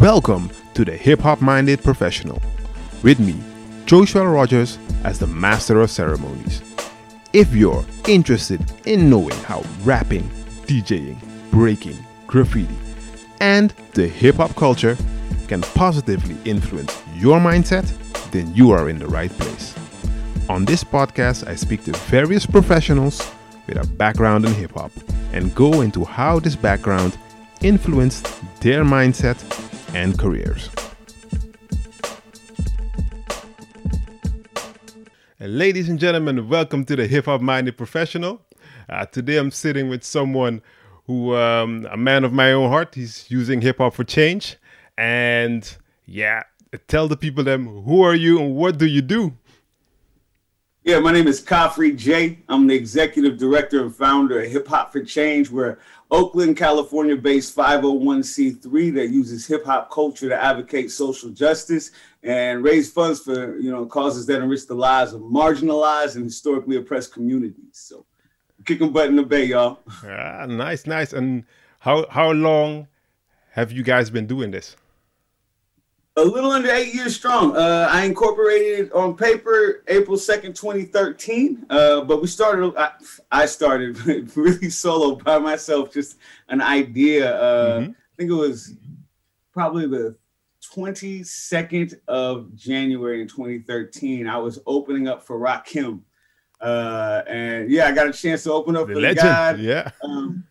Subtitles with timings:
[0.00, 2.40] Welcome to the Hip Hop Minded Professional.
[3.02, 3.34] With me,
[3.84, 6.62] Josuël Rogers, as the Master of Ceremonies.
[7.34, 10.22] If you're interested in knowing how rapping,
[10.64, 11.18] DJing,
[11.50, 12.74] breaking, graffiti,
[13.42, 14.96] and the hip hop culture
[15.48, 17.84] can positively influence your mindset,
[18.30, 19.74] then you are in the right place.
[20.48, 23.30] On this podcast, I speak to various professionals
[23.66, 24.92] with a background in hip hop
[25.34, 27.18] and go into how this background
[27.60, 28.24] influenced
[28.62, 29.36] their mindset
[29.94, 30.70] and careers.
[35.40, 38.42] Ladies and gentlemen, welcome to the Hip Hop Minded Professional.
[38.88, 40.62] Uh, today I'm sitting with someone
[41.06, 44.56] who, um, a man of my own heart, he's using hip hop for change.
[44.96, 45.76] And
[46.06, 46.44] yeah,
[46.88, 49.34] tell the people them who are you and what do you do?
[50.90, 52.40] Yeah, my name is Khafre Jay.
[52.48, 55.48] I'm the executive director and founder of Hip Hop for Change.
[55.48, 55.78] We're
[56.10, 61.92] Oakland, California based 501c3 that uses hip hop culture to advocate social justice
[62.24, 66.74] and raise funds for you know causes that enrich the lives of marginalized and historically
[66.74, 67.70] oppressed communities.
[67.74, 68.04] So
[68.66, 69.78] kicking butt in the bay, y'all.
[70.04, 71.12] Ah, nice, nice.
[71.12, 71.44] And
[71.78, 72.88] how how long
[73.52, 74.74] have you guys been doing this?
[76.16, 77.56] A little under eight years strong.
[77.56, 81.66] Uh, I incorporated on paper April 2nd, 2013.
[81.70, 82.90] Uh, but we started, I,
[83.30, 83.96] I, started
[84.36, 87.36] really solo by myself, just an idea.
[87.36, 87.90] Uh, mm-hmm.
[87.92, 88.74] I think it was
[89.52, 90.16] probably the
[90.74, 94.26] 22nd of January in 2013.
[94.26, 96.02] I was opening up for Rakim.
[96.60, 99.18] Uh, and yeah, I got a chance to open up the for legend.
[99.18, 99.54] the guy.
[99.54, 99.90] Yeah.
[100.04, 100.44] Um,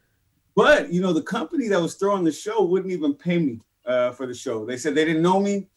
[0.56, 4.12] but, you know, the company that was throwing the show wouldn't even pay me uh,
[4.12, 4.66] for the show.
[4.66, 5.68] They said they didn't know me,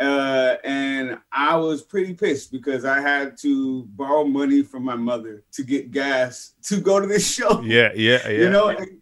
[0.00, 5.44] uh, and I was pretty pissed because I had to borrow money from my mother
[5.52, 7.60] to get gas to go to this show.
[7.60, 8.30] Yeah, yeah, yeah.
[8.30, 8.98] You know, and,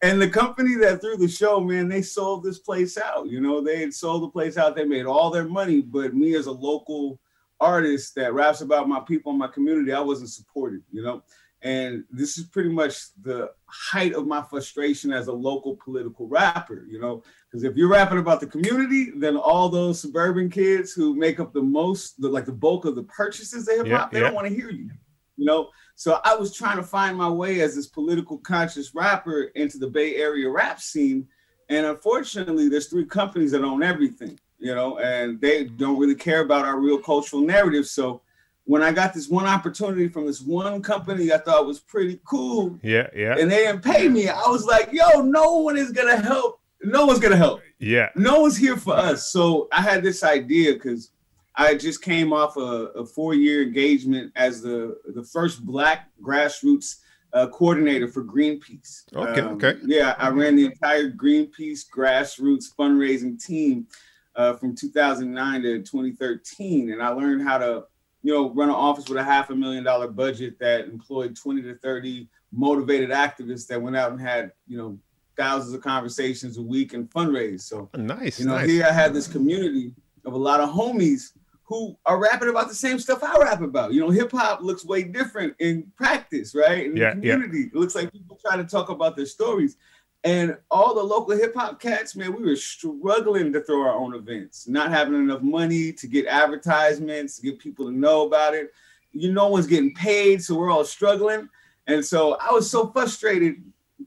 [0.00, 3.28] and the company that threw the show, man, they sold this place out.
[3.28, 4.76] You know, they had sold the place out.
[4.76, 7.18] They made all their money, but me as a local
[7.60, 10.82] artist that raps about my people and my community, I wasn't supported.
[10.92, 11.22] You know.
[11.64, 16.84] And this is pretty much the height of my frustration as a local political rapper,
[16.86, 21.16] you know, because if you're rapping about the community, then all those suburban kids who
[21.16, 24.18] make up the most, the, like the bulk of the purchases hip hop, yeah, they
[24.18, 24.26] yeah.
[24.26, 24.90] don't want to hear you,
[25.38, 25.70] you know.
[25.94, 29.88] So I was trying to find my way as this political conscious rapper into the
[29.88, 31.26] Bay Area rap scene,
[31.70, 36.42] and unfortunately, there's three companies that own everything, you know, and they don't really care
[36.42, 37.86] about our real cultural narrative.
[37.86, 38.20] So
[38.64, 42.78] when I got this one opportunity from this one company I thought was pretty cool.
[42.82, 43.36] Yeah, yeah.
[43.38, 44.28] And they didn't pay me.
[44.28, 46.60] I was like, yo, no one is gonna help.
[46.82, 47.60] No one's gonna help.
[47.78, 48.10] Yeah.
[48.14, 49.30] No one's here for us.
[49.30, 51.10] So I had this idea because
[51.56, 56.96] I just came off a, a four-year engagement as the the first black grassroots
[57.34, 59.02] uh, coordinator for Greenpeace.
[59.14, 59.78] Okay, um, okay.
[59.84, 63.88] Yeah, I ran the entire Greenpeace grassroots fundraising team
[64.36, 67.84] uh, from 2009 to 2013, and I learned how to
[68.24, 71.60] you know, run an office with a half a million dollar budget that employed 20
[71.62, 74.98] to 30 motivated activists that went out and had, you know,
[75.36, 77.60] thousands of conversations a week and fundraise.
[77.60, 78.40] So nice.
[78.40, 78.68] You know, nice.
[78.68, 79.92] here I had this community
[80.24, 81.32] of a lot of homies
[81.64, 83.92] who are rapping about the same stuff I rap about.
[83.92, 86.86] You know, hip hop looks way different in practice, right?
[86.86, 87.60] In yeah, the community.
[87.60, 87.66] Yeah.
[87.66, 89.76] It looks like people try to talk about their stories.
[90.24, 94.14] And all the local hip hop cats, man, we were struggling to throw our own
[94.14, 98.72] events, not having enough money to get advertisements, to get people to know about it.
[99.12, 101.48] You no one's getting paid, so we're all struggling.
[101.86, 103.62] And so I was so frustrated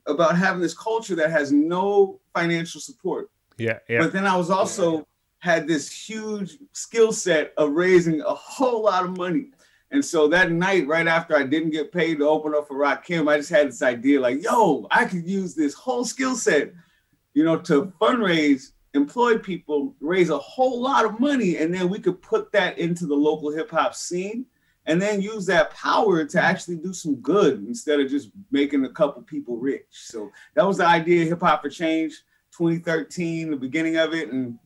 [0.08, 3.30] about having this culture that has no financial support.
[3.60, 4.00] Yeah, yeah.
[4.00, 5.08] But then I was also
[5.40, 9.52] had this huge skill set of raising a whole lot of money.
[9.92, 13.06] And so that night, right after I didn't get paid to open up for Rock
[13.06, 16.74] Rakim, I just had this idea like, yo, I could use this whole skill set,
[17.34, 22.00] you know, to fundraise, employ people, raise a whole lot of money, and then we
[22.00, 24.46] could put that into the local hip hop scene
[24.88, 28.90] and then use that power to actually do some good instead of just making a
[28.90, 29.86] couple people rich.
[29.92, 34.32] So that was the idea Hip Hop for Change 2013, the beginning of it.
[34.32, 34.58] And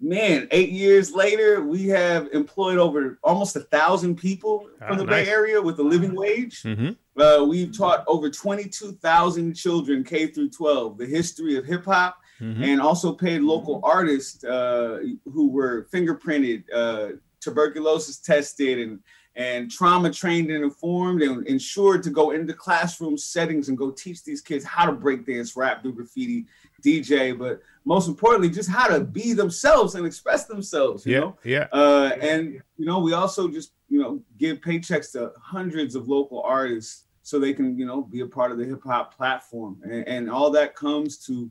[0.00, 5.04] man, eight years later, we have employed over almost a thousand people from oh, the
[5.04, 5.26] nice.
[5.26, 6.62] Bay Area with a living wage.
[6.62, 7.20] Mm-hmm.
[7.20, 12.18] Uh, we've taught over 22,000 children K through 12 the history of hip hop.
[12.40, 12.62] Mm-hmm.
[12.62, 19.00] And also paid local artists uh, who were fingerprinted, uh, tuberculosis tested, and
[19.38, 24.24] and trauma trained and informed and ensured to go into classroom settings and go teach
[24.24, 26.44] these kids how to break dance, rap, do graffiti,
[26.84, 31.06] DJ, but most importantly, just how to be themselves and express themselves.
[31.06, 31.38] You yeah, know?
[31.42, 31.68] yeah.
[31.72, 36.42] Uh, and you know, we also just you know give paychecks to hundreds of local
[36.42, 40.06] artists so they can you know be a part of the hip hop platform, and,
[40.06, 41.50] and all that comes to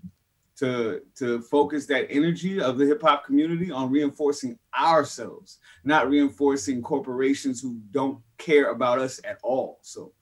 [0.58, 6.84] to to focus that energy of the hip hop community on reinforcing ourselves, not reinforcing
[6.84, 9.80] corporations who don't care about us at all.
[9.82, 10.14] So,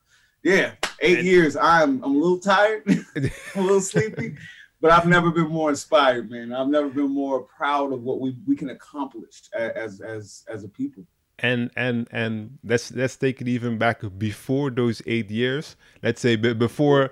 [0.44, 0.71] yeah,
[1.01, 1.57] eight and, years.
[1.57, 2.83] I'm I'm a little tired,
[3.17, 4.38] a little sleepy,
[4.85, 6.53] but I've never been more inspired, man.
[6.53, 10.67] I've never been more proud of what we we can accomplish as as as a
[10.67, 11.03] people.
[11.39, 15.75] And and and let's let's take it even back before those eight years.
[16.03, 17.09] Let's say before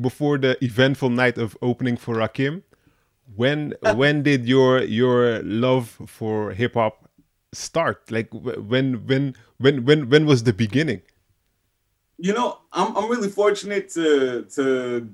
[0.00, 2.62] before the eventful night of opening for rakim
[3.34, 7.10] when when did your your love for hip-hop
[7.52, 8.12] start?
[8.12, 11.02] Like when when when when when was the beginning?
[12.16, 15.10] You know i'm, I'm really fortunate to to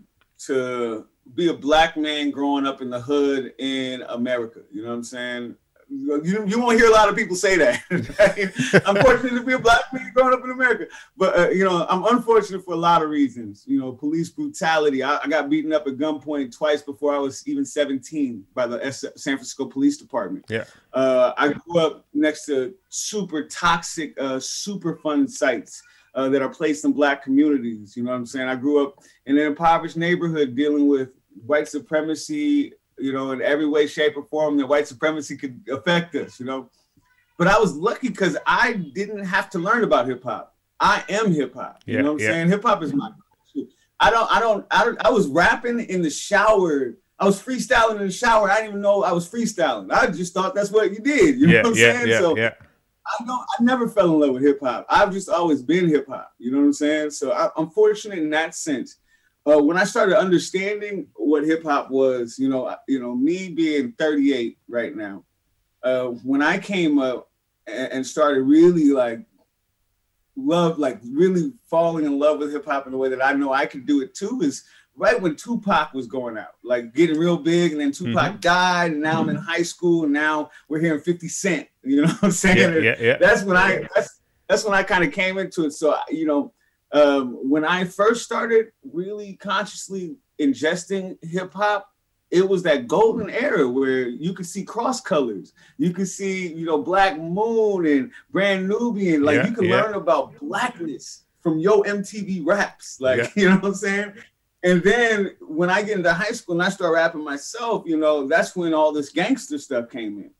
[0.46, 4.94] to be a black man growing up in the hood in america you know what
[4.94, 5.56] i'm saying
[5.88, 7.82] you, you won't hear a lot of people say that.
[8.86, 10.86] I'm fortunate to be a black man growing up in America,
[11.16, 13.64] but uh, you know I'm unfortunate for a lot of reasons.
[13.66, 15.02] You know, police brutality.
[15.02, 18.84] I, I, got beaten up at gunpoint twice before I was even 17 by the
[18.84, 20.44] S- San Francisco Police Department.
[20.48, 20.64] Yeah.
[20.92, 25.82] Uh, I grew up next to super toxic, uh, Superfund sites.
[26.14, 27.96] Uh, that are placed in black communities.
[27.96, 28.46] You know what I'm saying?
[28.46, 31.08] I grew up in an impoverished neighborhood dealing with
[31.44, 36.14] white supremacy, you know, in every way, shape, or form that white supremacy could affect
[36.14, 36.70] us, you know.
[37.36, 40.54] But I was lucky because I didn't have to learn about hip hop.
[40.78, 41.82] I am hip hop.
[41.84, 42.32] You yeah, know what I'm yeah.
[42.32, 42.48] saying?
[42.48, 43.10] Hip hop is my
[44.00, 46.94] I don't, I don't, I don't, I was rapping in the shower.
[47.18, 48.50] I was freestyling in the shower.
[48.50, 49.90] I didn't even know I was freestyling.
[49.92, 51.38] I just thought that's what you did.
[51.38, 52.18] You know what I'm yeah, saying?
[52.18, 52.54] so yeah.
[53.06, 54.86] I don't, I never fell in love with hip hop.
[54.88, 56.32] I've just always been hip hop.
[56.38, 57.10] You know what I'm saying?
[57.10, 58.98] So I, I'm fortunate in that sense
[59.46, 63.92] uh, when I started understanding what hip hop was, you know, you know, me being
[63.92, 65.24] 38 right now,
[65.82, 67.30] uh, when I came up
[67.66, 69.20] and, and started really like
[70.34, 73.52] love, like really falling in love with hip hop in the way that I know
[73.52, 74.64] I could do it too, is
[74.96, 78.40] right when Tupac was going out, like getting real big, and then Tupac mm-hmm.
[78.40, 81.68] died, and now I'm in high school, and now we're hearing 50 Cent.
[81.82, 82.74] You know what I'm saying?
[82.74, 83.16] Yeah, yeah, yeah.
[83.18, 85.72] That's when I that's that's when I kind of came into it.
[85.72, 86.52] So you know
[86.94, 91.90] um, when I first started really consciously ingesting hip hop,
[92.30, 95.52] it was that golden era where you could see cross colors.
[95.76, 99.22] You could see, you know, Black Moon and Brand Nubian.
[99.22, 99.82] Like yeah, you could yeah.
[99.82, 103.00] learn about blackness from Yo MTV raps.
[103.00, 103.28] Like, yeah.
[103.36, 104.12] you know what I'm saying?
[104.64, 108.26] And then when I get into high school and I start rapping myself, you know,
[108.26, 110.30] that's when all this gangster stuff came in.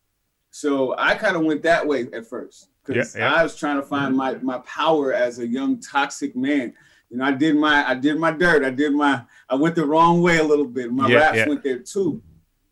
[0.51, 3.35] So I kind of went that way at first because yeah, yeah.
[3.35, 6.73] I was trying to find my my power as a young toxic man.
[7.11, 8.65] You know, I did my I did my dirt.
[8.65, 10.91] I did my I went the wrong way a little bit.
[10.91, 12.23] My yeah, raps went there too.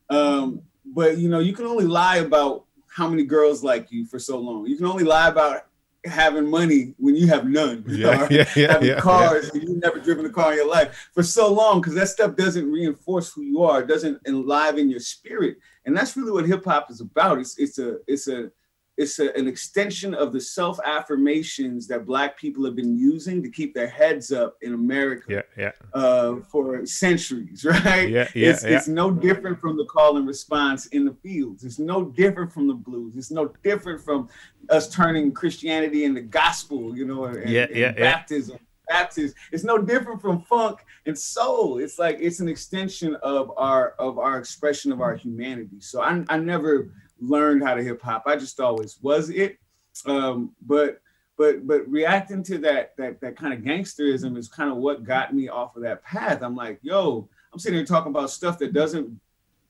[0.09, 4.19] Um, but you know, you can only lie about how many girls like you for
[4.19, 4.67] so long.
[4.67, 5.67] You can only lie about
[6.05, 7.85] having money when you have none.
[7.87, 9.61] Yeah, yeah, yeah, having yeah, cars yeah.
[9.61, 12.37] and you've never driven a car in your life for so long because that stuff
[12.37, 13.83] doesn't reinforce who you are.
[13.83, 17.39] It doesn't enliven your spirit, and that's really what hip hop is about.
[17.39, 18.51] It's it's a it's a
[18.99, 23.51] it's a, an extension of the self affirmations that Black people have been using to
[23.51, 25.25] keep their heads up in America.
[25.29, 25.73] Yeah, yeah.
[25.95, 28.09] Uh, for centuries, right?
[28.09, 28.77] Yeah, yeah it's, yeah.
[28.77, 31.65] it's no different from the call and response in the fields.
[31.65, 33.17] It's no different from the blues.
[33.17, 34.29] It's no different from
[34.69, 38.57] us turning Christianity into gospel, you know, and, yeah, yeah, and baptism.
[38.57, 38.67] Yeah.
[38.89, 39.35] Baptism.
[39.53, 41.79] It's no different from funk and soul.
[41.79, 45.81] It's like it's an extension of our of our expression of our humanity.
[45.81, 46.91] So I, I never
[47.23, 48.25] learned how to hip hop.
[48.27, 49.59] I just always was it.
[50.07, 51.01] Um, but
[51.39, 55.35] but but reacting to that that that kind of gangsterism is kind of what got
[55.35, 56.43] me off of that path.
[56.43, 59.21] I'm like, yo, I'm sitting here talking about stuff that doesn't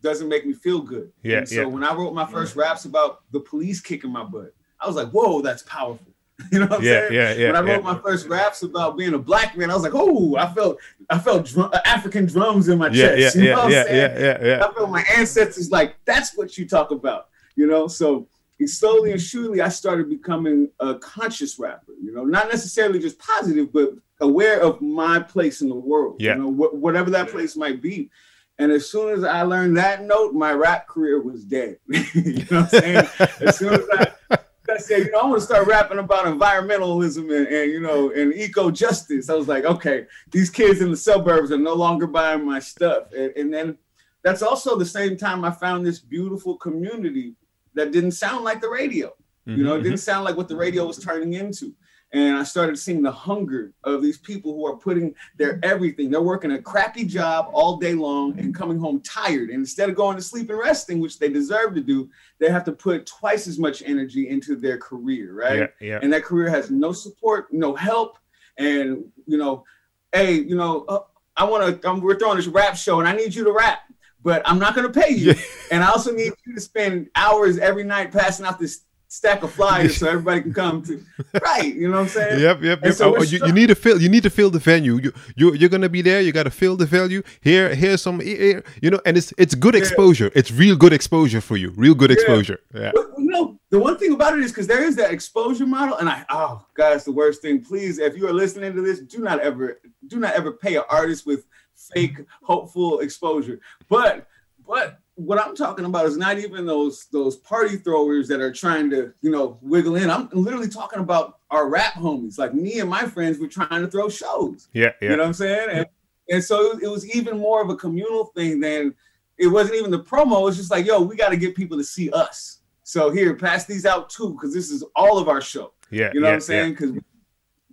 [0.02, 1.12] doesn't make me feel good.
[1.22, 1.38] Yeah.
[1.38, 1.64] And so yeah.
[1.66, 5.10] when I wrote my first raps about the police kicking my butt, I was like,
[5.10, 6.06] whoa, that's powerful.
[6.50, 7.12] You know what I'm yeah, saying?
[7.12, 7.46] Yeah, yeah.
[7.46, 7.92] When I wrote yeah.
[7.92, 10.78] my first raps about being a black man, I was like, oh, I felt
[11.08, 13.36] I felt drum, African drums in my chest.
[13.36, 16.66] Yeah, you know yeah, yeah, yeah, yeah, I felt my ancestors like that's what you
[16.66, 17.86] talk about you know.
[17.88, 18.28] So
[18.66, 21.92] slowly and surely, I started becoming a conscious rapper.
[22.02, 23.90] You know, not necessarily just positive, but
[24.20, 26.16] aware of my place in the world.
[26.20, 26.36] Yeah.
[26.36, 28.10] You know, wh- whatever that place might be.
[28.58, 31.78] And as soon as I learned that note, my rap career was dead.
[31.88, 33.08] you know what I'm saying?
[33.40, 34.38] as soon as I,
[34.70, 38.10] I said, you know, I want to start rapping about environmentalism and, and, you know
[38.10, 39.28] and eco justice.
[39.28, 43.12] I was like, okay, these kids in the suburbs are no longer buying my stuff.
[43.16, 43.78] And, and then
[44.22, 47.34] that's also the same time I found this beautiful community
[47.74, 49.08] that didn't sound like the radio.
[49.46, 49.58] Mm-hmm.
[49.58, 49.98] You know, it didn't mm-hmm.
[49.98, 51.74] sound like what the radio was turning into.
[52.14, 56.10] And I started seeing the hunger of these people who are putting their everything.
[56.10, 59.48] They're working a crappy job all day long and coming home tired.
[59.48, 62.64] And instead of going to sleep and resting, which they deserve to do, they have
[62.64, 65.58] to put twice as much energy into their career, right?
[65.58, 65.98] Yeah, yeah.
[66.02, 68.18] And that career has no support, no help.
[68.58, 69.64] And, you know,
[70.12, 71.00] hey, you know, uh,
[71.34, 73.84] I want to, we're throwing this rap show and I need you to rap
[74.22, 75.34] but I'm not going to pay you.
[75.70, 79.52] and I also need you to spend hours every night passing out this stack of
[79.52, 81.04] flyers so everybody can come to
[81.42, 82.40] right you know what i'm saying?
[82.40, 82.94] Yep yep, yep.
[82.94, 84.98] So oh, you, you, need to fill you need to fill the venue.
[85.02, 87.22] You, you you're gonna be there you gotta fill the venue.
[87.42, 90.26] Here here's some here, you know and it's it's good exposure.
[90.26, 90.40] Yeah.
[90.40, 91.72] it's real good exposure for you.
[91.76, 92.60] Real good exposure.
[92.74, 93.02] Yeah, yeah.
[93.18, 96.08] you know the one thing about it is because there is that exposure model and
[96.08, 97.62] i oh god it's the worst thing.
[97.62, 100.84] Please if you are listening to this do not ever do not ever pay an
[100.88, 101.44] artist with
[101.94, 104.26] fake hopeful exposure but
[104.66, 108.90] but what I'm talking about is not even those those party throwers that are trying
[108.90, 110.10] to, you know, wiggle in.
[110.10, 112.38] I'm literally talking about our rap homies.
[112.38, 114.68] Like me and my friends were trying to throw shows.
[114.72, 115.10] Yeah, yeah.
[115.10, 115.68] You know what I'm saying?
[115.70, 115.86] And,
[116.30, 118.94] and so it was even more of a communal thing than
[119.38, 120.48] it wasn't even the promo.
[120.48, 122.58] It's just like, yo, we got to get people to see us.
[122.84, 125.72] So here, pass these out too, because this is all of our show.
[125.90, 126.10] Yeah.
[126.14, 126.72] You know yeah, what I'm saying?
[126.72, 127.00] Because yeah.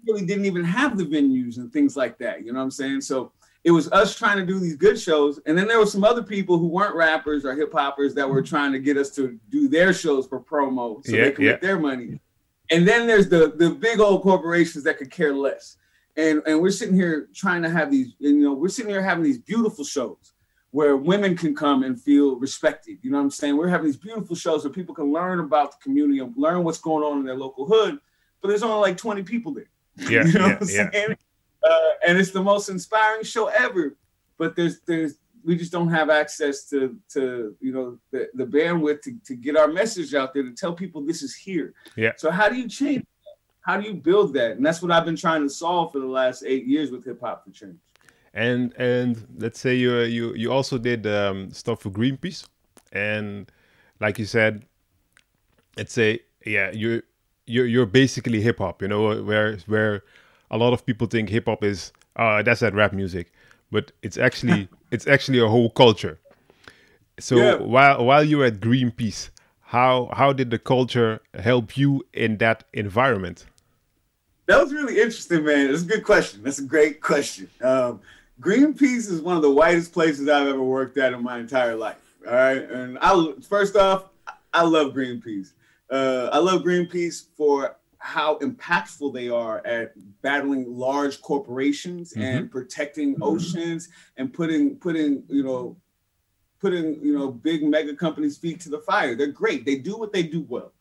[0.05, 2.45] we really didn't even have the venues and things like that.
[2.45, 3.01] You know what I'm saying?
[3.01, 3.31] So
[3.63, 6.23] it was us trying to do these good shows, and then there were some other
[6.23, 9.67] people who weren't rappers or hip hoppers that were trying to get us to do
[9.67, 11.51] their shows for promo so yeah, they could yeah.
[11.51, 12.19] make their money.
[12.71, 15.77] And then there's the the big old corporations that could care less.
[16.15, 19.23] And and we're sitting here trying to have these, you know, we're sitting here having
[19.23, 20.33] these beautiful shows
[20.71, 22.99] where women can come and feel respected.
[23.01, 23.57] You know what I'm saying?
[23.57, 26.77] We're having these beautiful shows where people can learn about the community and learn what's
[26.77, 27.97] going on in their local hood,
[28.41, 29.69] but there's only like 20 people there.
[30.09, 31.15] Yeah, you know yeah, what I'm saying?
[31.63, 33.95] Uh, and it's the most inspiring show ever.
[34.37, 39.01] But there's there's we just don't have access to to you know the, the bandwidth
[39.03, 41.73] to, to get our message out there to tell people this is here.
[41.95, 42.13] Yeah.
[42.17, 43.05] So how do you change?
[43.61, 44.51] How do you build that?
[44.51, 47.19] And that's what I've been trying to solve for the last eight years with Hip
[47.21, 47.77] Hop for Change.
[48.33, 52.47] And and let's say you you you also did um, stuff for Greenpeace,
[52.91, 53.51] and
[53.99, 54.65] like you said,
[55.77, 57.01] let's say yeah you
[57.49, 60.03] you're you're basically hip hop, you know, where where
[60.51, 63.31] a lot of people think hip hop is uh, that's that rap music,
[63.71, 66.19] but it's actually it's actually a whole culture.
[67.19, 67.55] So yeah.
[67.55, 69.29] while while you're at Greenpeace,
[69.61, 73.45] how how did the culture help you in that environment?
[74.47, 75.67] That was really interesting, man.
[75.67, 76.41] That's a good question.
[76.43, 77.49] That's a great question.
[77.61, 78.01] Um,
[78.41, 81.97] Greenpeace is one of the whitest places I've ever worked at in my entire life.
[82.25, 84.05] All right, and I first off,
[84.53, 85.51] I love Greenpeace.
[85.89, 92.21] Uh, I love Greenpeace for how impactful they are at battling large corporations mm-hmm.
[92.21, 93.23] and protecting mm-hmm.
[93.23, 95.77] oceans and putting putting you know
[96.59, 100.13] putting you know big mega companies feet to the fire they're great they do what
[100.13, 100.71] they do well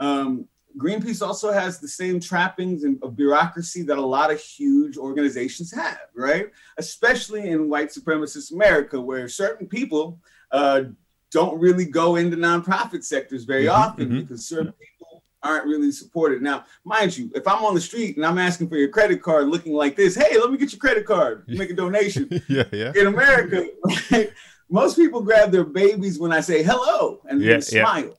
[0.00, 5.72] um, greenpeace also has the same trappings of bureaucracy that a lot of huge organizations
[5.72, 10.18] have right especially in white supremacist america where certain people
[10.50, 10.82] uh,
[11.30, 13.80] don't really go into nonprofit sectors very mm-hmm.
[13.80, 14.20] often mm-hmm.
[14.20, 15.03] because certain people
[15.44, 16.42] aren't really supported.
[16.42, 19.48] Now, mind you, if I'm on the street and I'm asking for your credit card
[19.48, 22.28] looking like this, hey, let me get your credit card, make a donation.
[22.48, 22.92] yeah, yeah.
[22.96, 23.68] In America,
[24.70, 28.04] most people grab their babies when I say hello and yeah, smile.
[28.04, 28.10] Yeah.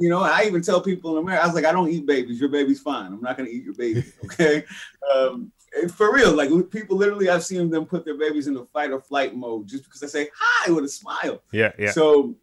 [0.00, 2.38] You know, I even tell people in America, I was like, I don't eat babies.
[2.38, 3.12] Your baby's fine.
[3.12, 4.04] I'm not going to eat your baby.
[4.24, 4.64] Okay.
[5.12, 5.50] um,
[5.92, 9.34] for real, like people literally, I've seen them put their babies into fight or flight
[9.34, 11.42] mode just because I say hi with a smile.
[11.52, 11.72] Yeah.
[11.78, 11.90] Yeah.
[11.90, 12.36] So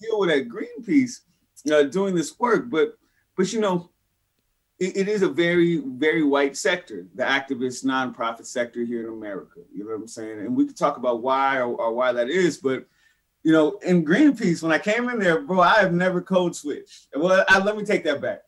[0.00, 1.20] deal with that Greenpeace
[1.70, 2.96] uh, doing this work, but
[3.40, 3.88] but you know,
[4.78, 9.60] it, it is a very, very white sector, the activist nonprofit sector here in America.
[9.72, 10.40] You know what I'm saying?
[10.40, 12.84] And we could talk about why or, or why that is, but
[13.42, 17.06] you know, in Greenpeace, when I came in there, bro, I have never code switched.
[17.16, 18.40] Well, I, let me take that back.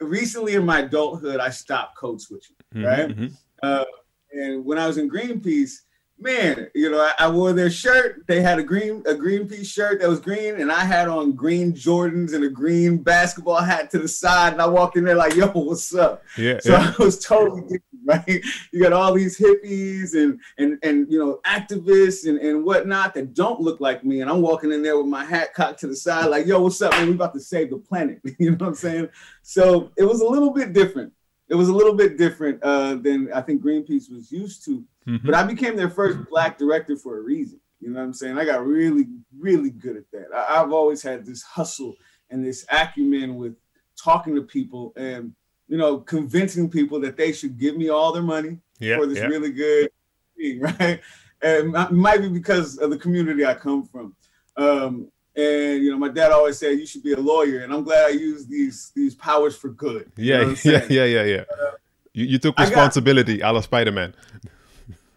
[0.00, 3.08] Recently, in my adulthood, I stopped code switching, mm-hmm, right?
[3.08, 3.26] Mm-hmm.
[3.60, 3.84] Uh,
[4.30, 5.80] and when I was in Greenpeace,
[6.18, 8.24] man, you know, I, I, wore their shirt.
[8.26, 11.72] They had a green a Greenpeace shirt that was green, and I had on green
[11.72, 14.52] Jordans and a green basketball hat to the side.
[14.52, 16.58] And I walked in there like, "Yo, what's up?" Yeah.
[16.60, 16.94] So yeah.
[16.98, 18.42] I was totally different, right?
[18.72, 23.34] You got all these hippies and and and you know activists and and whatnot that
[23.34, 25.96] don't look like me, and I'm walking in there with my hat cocked to the
[25.96, 27.08] side, like, "Yo, what's up, man?
[27.08, 29.08] We about to save the planet." you know what I'm saying?
[29.42, 31.12] So it was a little bit different.
[31.48, 35.26] It was a little bit different uh, than I think Greenpeace was used to Mm-hmm.
[35.26, 37.60] But I became their first black director for a reason.
[37.80, 38.38] You know what I'm saying?
[38.38, 39.08] I got really,
[39.38, 40.28] really good at that.
[40.34, 41.94] I, have always had this hustle
[42.30, 43.56] and this acumen with
[44.02, 45.34] talking to people and
[45.68, 49.18] you know convincing people that they should give me all their money yeah, for this
[49.18, 49.26] yeah.
[49.26, 49.90] really good
[50.36, 51.00] thing, right?
[51.42, 54.16] And it might be because of the community I come from.
[54.56, 57.82] Um, and you know, my dad always said you should be a lawyer, and I'm
[57.82, 60.10] glad I used these these powers for good.
[60.16, 61.44] Yeah, you know yeah, yeah, yeah, yeah.
[61.50, 61.72] Uh,
[62.12, 64.14] you, you took responsibility, got, a la Spider Man.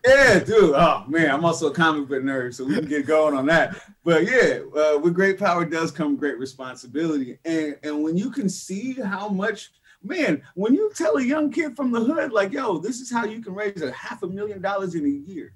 [0.06, 0.74] Yeah, dude.
[0.76, 3.78] Oh man, I'm also a comic book nerd, so we can get going on that.
[4.04, 8.48] But yeah, uh, with great power does come great responsibility, and and when you can
[8.48, 9.72] see how much,
[10.04, 13.26] man, when you tell a young kid from the hood, like, yo, this is how
[13.26, 15.54] you can raise a half a million dollars in a year,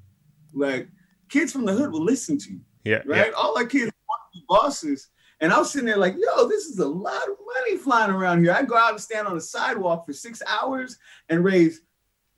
[0.53, 0.89] like
[1.29, 2.61] kids from the hood will listen to you.
[2.83, 3.01] Yeah.
[3.05, 3.27] Right.
[3.27, 3.33] Yeah.
[3.37, 5.09] All our kids want to be bosses.
[5.39, 8.43] And I was sitting there like, yo, this is a lot of money flying around
[8.43, 8.53] here.
[8.53, 11.81] I go out and stand on the sidewalk for six hours and raise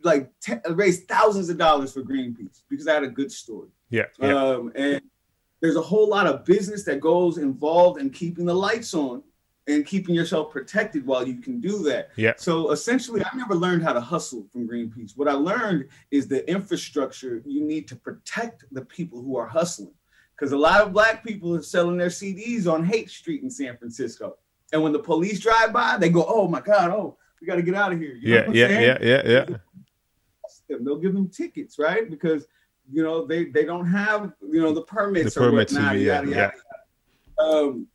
[0.03, 3.69] like te- raise thousands of dollars for Greenpeace because I had a good story.
[3.89, 4.05] Yeah.
[4.19, 4.35] yeah.
[4.35, 5.01] Um, and
[5.61, 9.23] there's a whole lot of business that goes involved in keeping the lights on
[9.67, 12.09] and keeping yourself protected while you can do that.
[12.17, 12.33] Yeah.
[12.37, 15.15] So essentially, I never learned how to hustle from Greenpeace.
[15.15, 19.93] What I learned is the infrastructure you need to protect the people who are hustling.
[20.35, 23.77] Because a lot of black people are selling their CDs on Haight Street in San
[23.77, 24.35] Francisco.
[24.73, 27.61] And when the police drive by, they go, oh my God, oh, we got to
[27.61, 28.15] get out of here.
[28.15, 29.57] You yeah, yeah, yeah, yeah, yeah, yeah.
[30.67, 32.09] They'll give them tickets, right?
[32.09, 32.47] Because
[32.91, 35.99] you know they they don't have you know the permits, the permits or whatnot.
[35.99, 36.53] Yeah, yada, yada,
[37.39, 37.45] yeah.
[37.45, 37.87] Um,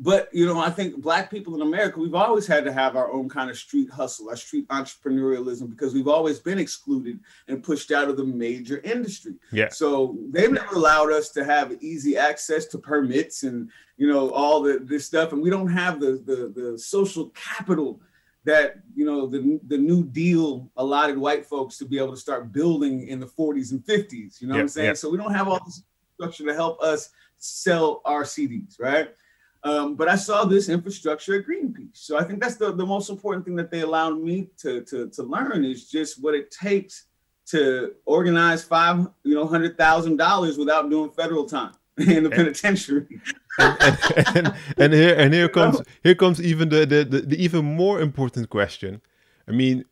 [0.00, 3.12] but you know, I think black people in America, we've always had to have our
[3.12, 7.90] own kind of street hustle, our street entrepreneurialism, because we've always been excluded and pushed
[7.90, 9.34] out of the major industry.
[9.50, 9.70] Yeah.
[9.70, 14.62] So they've never allowed us to have easy access to permits and you know all
[14.62, 18.00] the this stuff, and we don't have the the, the social capital
[18.44, 22.52] that you know the the New Deal allotted white folks to be able to start
[22.52, 24.40] building in the 40s and 50s.
[24.40, 24.86] You know yeah, what I'm saying?
[24.88, 24.94] Yeah.
[24.94, 25.82] So we don't have all this
[26.14, 29.10] structure to help us sell our CDs, right?
[29.64, 31.96] Um, but I saw this infrastructure at Greenpeace.
[31.96, 35.08] So I think that's the, the most important thing that they allowed me to, to,
[35.10, 37.06] to learn is just what it takes
[37.46, 43.20] to organize five, you know, hundred thousand dollars without doing federal time in the penitentiary.
[43.58, 47.64] And, and, and, here and here comes here comes even the, the, the, the even
[47.64, 49.00] more important question.
[49.46, 49.84] I mean,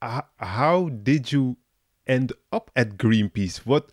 [0.00, 1.56] how did you
[2.06, 3.58] end up at Greenpeace?
[3.58, 3.90] What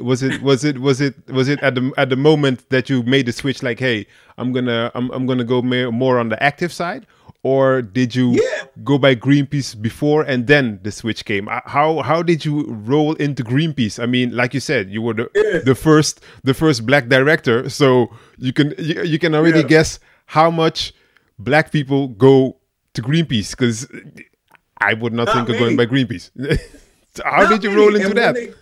[0.00, 3.02] was it was it was it was it at the at the moment that you
[3.02, 4.06] made the switch like hey
[4.38, 7.06] i'm gonna i'm, I'm gonna go more on the active side
[7.44, 8.64] or did you yeah.
[8.82, 13.14] go by greenpeace before and then the switch came uh, how how did you roll
[13.14, 15.60] into greenpeace i mean like you said you were the, yeah.
[15.64, 19.66] the first the first black director so you can you, you can already yeah.
[19.66, 20.92] guess how much
[21.38, 22.56] black people go
[22.94, 23.86] to greenpeace because
[24.78, 25.54] i would not, not think me.
[25.54, 26.30] of going by greenpeace
[27.24, 27.76] how not did you me.
[27.76, 28.52] roll into and that they,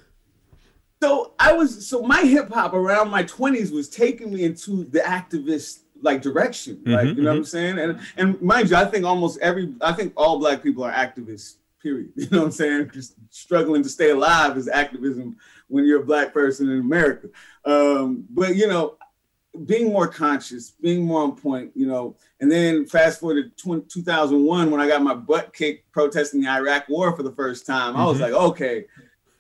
[1.01, 5.01] so I was so my hip hop around my 20s was taking me into the
[5.01, 6.77] activist like direction.
[6.77, 7.27] Mm-hmm, Like, you know mm-hmm.
[7.27, 7.79] what I'm saying?
[7.79, 11.57] And and mind you, I think almost every I think all black people are activists,
[11.83, 12.11] period.
[12.17, 12.91] You know what I'm saying?
[12.93, 15.37] Just struggling to stay alive is activism
[15.69, 17.29] when you're a black person in America.
[17.65, 18.97] Um, but you know,
[19.67, 23.87] being more conscious, being more on point, you know, and then fast forward to 20,
[23.88, 27.97] 2001 when I got my butt kicked protesting the Iraq war for the first time,
[27.97, 28.33] I was Mm-hmm.
[28.33, 28.87] like, okay,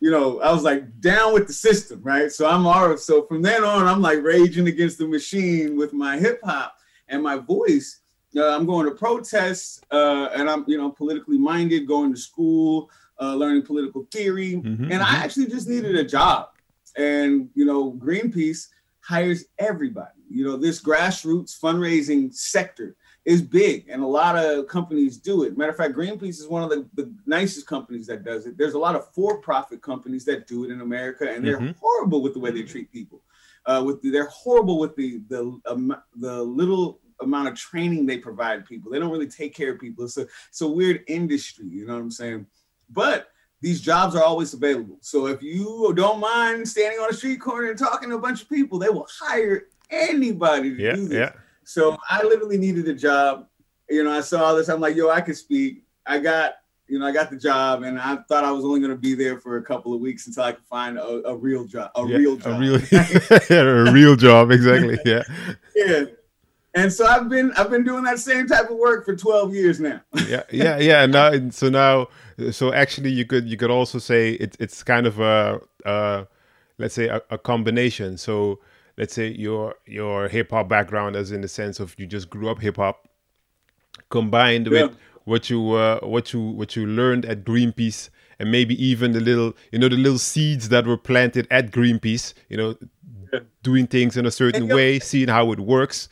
[0.02, 2.30] you know, I was like down with the system, right?
[2.32, 6.18] So I'm all so from then on, I'm like raging against the machine with my
[6.18, 6.74] hip hop
[7.06, 8.00] and my voice.
[8.36, 12.90] Uh, I'm going to protests, uh, and I'm you know politically minded, going to school,
[13.20, 16.48] uh, learning political theory, Mhm, and I actually just needed a job.
[16.96, 18.70] And you know, Greenpeace
[19.02, 20.22] hires everybody.
[20.28, 25.56] You know, this grassroots fundraising sector is big and a lot of companies do it.
[25.56, 28.58] Matter of fact, Greenpeace is one of the, the nicest companies that does it.
[28.58, 31.76] There's a lot of for-profit companies that do it in America, and they're Mhm.
[31.76, 33.22] horrible with the way they treat people.
[33.64, 38.18] Uh, with the, they're horrible with the the um, the little amount of training they
[38.18, 38.90] provide people.
[38.90, 40.04] They don't really take care of people.
[40.04, 42.46] It's a it's a weird industry, you know what I'm saying?
[42.90, 43.28] But
[43.60, 44.98] these jobs are always available.
[45.00, 48.42] So if you don't mind standing on a street corner and talking to a bunch
[48.42, 51.12] of people, they will hire anybody to yeah do this.
[51.18, 51.32] yeah
[51.64, 53.46] So I literally needed a job.
[53.88, 54.68] You know, I saw this.
[54.68, 55.84] I'm like, yo, I can speak.
[56.06, 56.54] I got,
[56.88, 59.14] you know, I got the job, and I thought I was only going to be
[59.14, 61.90] there for a couple of weeks until I could find a, a real job.
[61.96, 62.54] A Yeah, real job.
[62.54, 62.76] a real,
[63.88, 65.22] a real job exactly yeah
[65.76, 66.04] yeah.
[66.74, 69.78] And so I've been I've been doing that same type of work for 12 years
[69.78, 70.00] now.
[70.26, 72.08] yeah yeah yeah and now and so now
[72.50, 76.24] so actually you could you could also say it, it's kind of a uh
[76.78, 78.58] let's say a, a combination so
[79.02, 82.60] let's say your your hip-hop background as in the sense of you just grew up
[82.60, 82.96] hip-hop
[84.10, 84.82] combined Yeah.
[84.84, 89.20] with what you uh, what you what you learned at greenpeace and maybe even the
[89.20, 92.70] little you know the little seeds that were planted at greenpeace you know
[93.32, 93.40] Yeah.
[93.62, 96.08] doing things in a certain you- way seeing how it works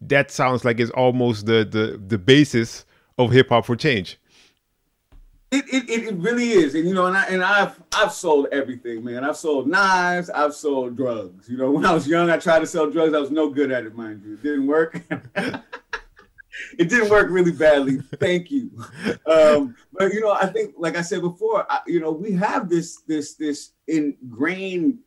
[0.00, 2.84] that sounds like it's almost the the the basis
[3.18, 4.18] of hip hop for change.
[5.52, 9.04] It, it, it, really is, and you know, and I and I've I've sold everything,
[9.04, 9.22] man.
[9.22, 11.48] I've sold knives, I've sold drugs.
[11.48, 13.14] You know, when I was young, I tried to sell drugs.
[13.14, 14.34] I was no good at it, mind you.
[14.34, 15.00] It didn't work.
[16.78, 17.98] it didn't work really badly.
[18.18, 18.70] Thank you.
[19.24, 22.68] Um, but you know, I think, like I said before, I, you know, we have
[22.68, 24.98] this this this ingrained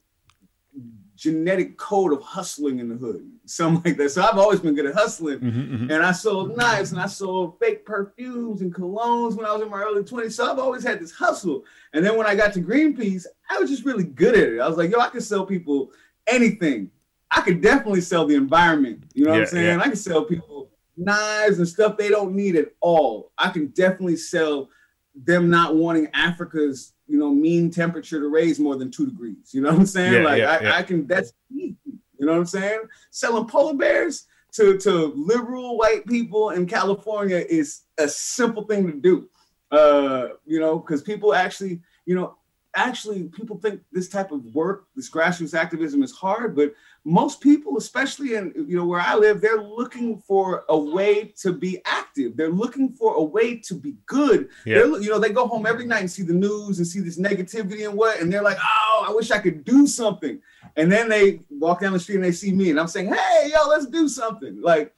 [1.15, 4.09] genetic code of hustling in the hood, something like that.
[4.11, 5.39] So I've always been good at hustling.
[5.39, 5.91] Mm-hmm, mm-hmm.
[5.91, 9.69] And I sold knives and I sold fake perfumes and colognes when I was in
[9.69, 10.33] my early 20s.
[10.33, 11.63] So I've always had this hustle.
[11.93, 14.59] And then when I got to Greenpeace, I was just really good at it.
[14.59, 15.91] I was like, yo, I can sell people
[16.27, 16.91] anything.
[17.31, 19.03] I could definitely sell the environment.
[19.13, 19.77] You know what Yeah, I'm saying?
[19.79, 19.83] yeah.
[19.83, 23.31] I can sell people knives and stuff they don't need at all.
[23.37, 24.69] I can definitely sell
[25.15, 29.53] them not wanting Africa's, you know, mean temperature to raise more than two degrees.
[29.53, 30.13] You know what I'm saying?
[30.13, 30.79] Yeah, like I.
[30.79, 31.75] I can that's easy.
[32.19, 32.81] You know what I'm saying?
[33.11, 38.93] Selling polar bears to, to liberal white people in California is a simple thing to
[38.93, 39.29] do.
[39.71, 42.35] Uh, you know, because people actually, you know,
[42.75, 46.73] actually people think this type of work, this grassroots activism is hard, but
[47.05, 51.53] most people, especially in you know where I live, they're looking for a way to
[51.53, 52.35] be active.
[52.35, 54.49] They're looking for a way to be good.
[54.65, 54.79] Yeah.
[54.79, 57.19] They're, you know, they go home every night and see the news and see this
[57.19, 60.41] negativity and what, and they're like, oh, I wish I could do something.
[60.75, 63.49] And then they walk down the street and they see me, and I'm saying, hey,
[63.53, 64.61] yo, let's do something.
[64.61, 64.93] Like,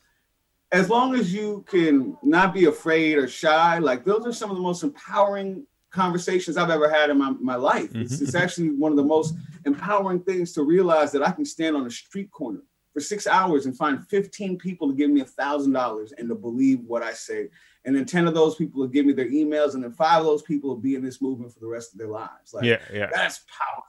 [0.71, 4.55] as long as you can not be afraid or shy, like those are some of
[4.55, 7.93] the most empowering conversations I've ever had in my, my life.
[7.93, 8.21] It's, Mhm.
[8.23, 11.85] it's actually one of the most empowering things to realize that I can stand on
[11.85, 12.61] a street corner
[12.93, 16.35] for six hours and find 15 people to give me a thousand dollars and to
[16.35, 17.49] believe what I say.
[17.85, 20.25] And then 10 of those people will give me their emails, and then five of
[20.25, 22.53] those people will be in this movement for the rest of their lives.
[22.53, 23.09] Like yeah, yeah.
[23.13, 23.85] that's powerful.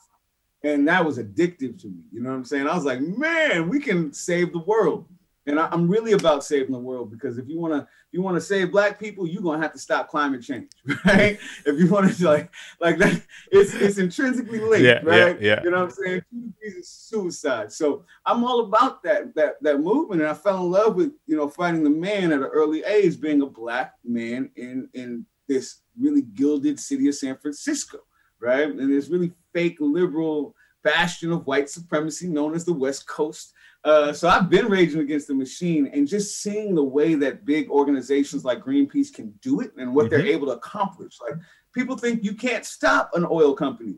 [0.64, 2.04] And that was addictive to me.
[2.12, 2.68] You know what I'm saying?
[2.68, 5.08] I was like, man, we can save the world.
[5.46, 8.36] And I, am really about saving the world because if you want to, you want
[8.36, 10.70] to save black people, you're gonna have to stop climate change,
[11.06, 11.38] right?
[11.66, 15.40] if you want to like, like that, it's it's intrinsically linked, Yeah, yeah, right?
[15.40, 15.60] yeah.
[15.64, 16.22] You know what I'm saying?
[16.30, 17.72] Two degrees of suicide.
[17.72, 21.36] So I'm all about that that that movement, and I fell in love with you
[21.36, 25.78] know fighting the man at an early age, being a black man in in this
[25.98, 27.98] really gilded city of San Francisco,
[28.40, 28.68] right?
[28.68, 33.54] And this really fake liberal bastion of white supremacy known as the West Coast.
[33.84, 37.68] Uh, so I've been raging against the machine and just seeing the way that big
[37.68, 40.34] organizations like Greenpeace can do it and what they're Mhm.
[40.34, 41.18] able to accomplish.
[41.20, 41.34] Like
[41.74, 43.96] people think you can't stop an oil company.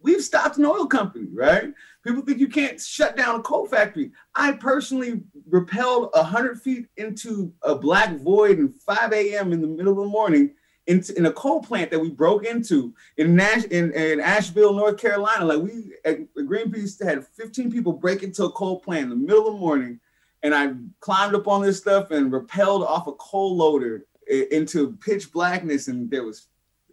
[0.00, 1.72] We've stopped an oil company, right?
[2.04, 4.12] People think you can't shut down a coal factory.
[4.34, 9.54] I personally repelled 100 feet into a black void at 5 a.m.
[9.54, 10.54] in the middle of the morning
[10.86, 14.98] into, in a coal plant that we broke into in, Nash, in, in Asheville, North
[14.98, 15.44] Carolina.
[15.44, 19.46] Like we at Greenpeace had 15 people break into a coal plant in the middle
[19.48, 20.00] of the morning.
[20.42, 25.32] And I climbed up on this stuff and rappelled off a coal loader into pitch
[25.32, 25.88] blackness.
[25.88, 26.48] And there was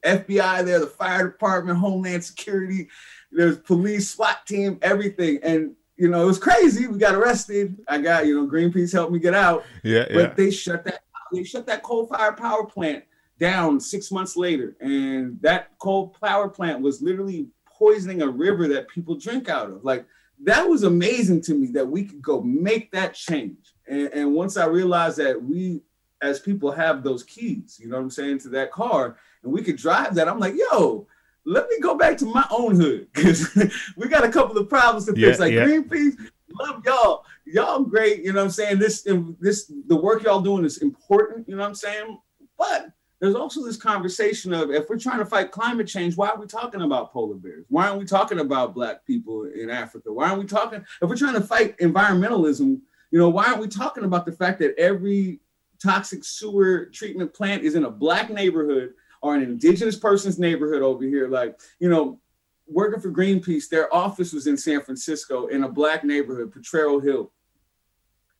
[0.05, 2.87] FBI there, the fire department, Homeland Security,
[3.31, 5.39] there's police, SWAT team, everything.
[5.43, 6.87] And you know, it was crazy.
[6.87, 7.77] We got arrested.
[7.87, 9.63] I got, you know, Greenpeace helped me get out.
[9.83, 10.33] Yeah, But yeah.
[10.35, 11.01] they shut that
[11.31, 13.03] they shut that coal fired power plant
[13.41, 14.77] down six months later.
[14.79, 19.83] And that coal power plant was literally poisoning a river that people drink out of.
[19.83, 20.05] Like
[20.43, 23.73] that was amazing to me that we could go make that change.
[23.87, 25.81] And, and once I realized that we
[26.21, 29.63] as people have those keys, you know what I'm saying, to that car, and we
[29.63, 31.07] could drive that, I'm like, yo,
[31.43, 33.49] let me go back to my own hood because
[33.97, 35.39] we got a couple of problems to fix.
[35.39, 35.65] Yeah, like yeah.
[35.65, 36.15] Greenpeace,
[36.59, 37.25] love y'all.
[37.45, 38.77] Y'all great, you know what I'm saying?
[38.77, 39.01] This
[39.39, 42.19] this the work y'all doing is important, you know what I'm saying?
[42.55, 46.39] But there's also this conversation of if we're trying to fight climate change, why are
[46.39, 47.65] we talking about polar bears?
[47.69, 50.11] Why aren't we talking about black people in Africa?
[50.11, 52.81] Why aren't we talking if we're trying to fight environmentalism,
[53.11, 55.39] you know, why aren't we talking about the fact that every
[55.79, 61.03] toxic sewer treatment plant is in a black neighborhood or an indigenous person's neighborhood over
[61.03, 61.27] here?
[61.27, 62.19] Like, you know,
[62.65, 67.31] working for Greenpeace, their office was in San Francisco in a black neighborhood, Potrero Hill,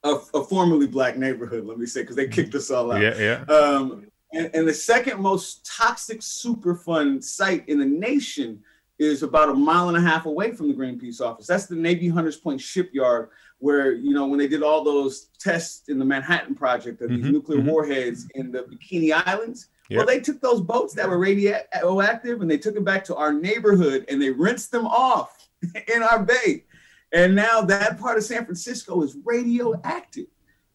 [0.03, 2.99] a, a formerly black neighborhood, let me say, because they kicked us all out.
[2.99, 3.53] Yeah, yeah.
[3.53, 8.61] Um, and, and the second most toxic Superfund site in the nation
[8.99, 11.47] is about a mile and a half away from the Greenpeace office.
[11.47, 15.89] That's the Navy Hunters Point shipyard, where you know when they did all those tests
[15.89, 17.65] in the Manhattan Project of these Mhm, nuclear mhm.
[17.65, 19.67] warheads in the Bikini Islands.
[19.89, 19.97] Yep.
[19.97, 23.33] Well, they took those boats that were radioactive and they took it back to our
[23.33, 25.49] neighborhood and they rinsed them off
[25.93, 26.65] in our bay.
[27.11, 30.27] And now that part of San Francisco is radioactive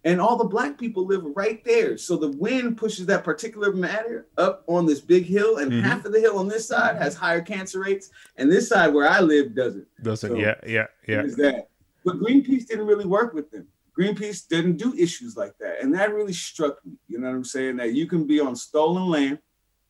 [0.07, 1.99] and all the black people live right there.
[1.99, 5.83] So the wind pushes that particular matter up on this big hill, and Mhm.
[5.83, 9.09] half of the hill on this side has higher cancer rates, and this side where
[9.09, 9.87] I live doesn't.
[10.03, 10.31] Doesn't.
[10.31, 11.25] So- yeah, yeah, yeah.
[11.25, 11.69] Is that?
[12.05, 13.67] But Greenpeace didn't really work with them.
[13.99, 16.93] Greenpeace didn't do issues like that, and that really struck me.
[17.09, 17.77] You know what I'm saying?
[17.79, 19.41] That you can be on stolen land,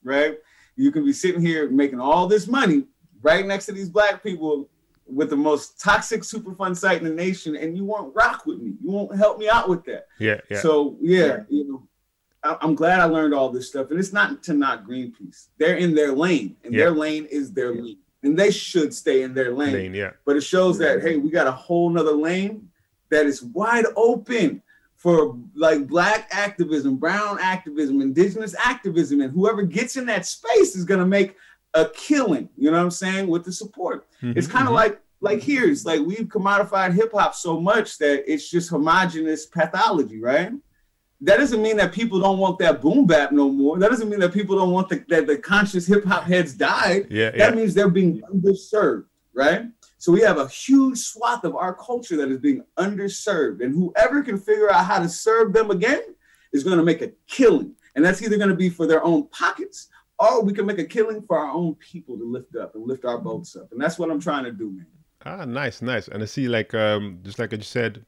[0.02, 0.38] right?
[0.76, 2.86] You can be sitting here making all this money
[3.20, 4.70] right next to these black people
[5.06, 8.74] with the most toxic Superfund site in the nation, and you won't rock with me.
[8.82, 10.06] You won't help me out with that.
[10.18, 10.60] Yeah, yeah.
[10.60, 11.88] So yeah, you know,
[12.42, 15.48] I, I'm glad I learned all this stuff, and it's not to not Greenpeace.
[15.58, 16.84] They're in their lane, and Yeah.
[16.84, 17.98] their lane is their lane.
[18.22, 19.72] and they should stay in their lane.
[19.72, 20.10] Lane, yeah.
[20.24, 22.68] But it shows that hey, we got a whole nother lane
[23.10, 24.62] that is wide open
[24.96, 30.84] for like black activism, brown activism, indigenous activism, and whoever gets in that space is
[30.84, 31.36] gonna make
[31.80, 32.48] a killing.
[32.56, 33.28] You know what I'm saying?
[33.28, 34.76] With the support, Mhm, it's kind of mhm.
[34.82, 35.64] like like here.
[35.70, 40.52] It's like we've commodified hip hop so much that it's just homogenous pathology, right?
[41.22, 43.78] That doesn't mean that people don't want that boom bap no more.
[43.78, 47.06] That doesn't mean that people don't want the, that the conscious hip hop heads died.
[47.10, 47.50] Yeah, That yeah.
[47.58, 49.62] means they're being underserved, right?
[49.98, 54.22] So we have a huge swath of our culture that is being underserved, and whoever
[54.22, 56.02] can figure out how to serve them again
[56.52, 59.26] is going to make a killing, and that's either going to be for their own
[59.28, 62.86] pockets, or we can make a killing for our own people to lift up and
[62.86, 64.86] lift our boats up, and that's what I'm trying to do, man.
[65.24, 66.08] Ah, nice, nice.
[66.08, 68.04] And I see, like, um, just like I just said,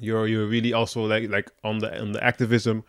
[0.00, 2.84] you're you're really also like like on the on the activism,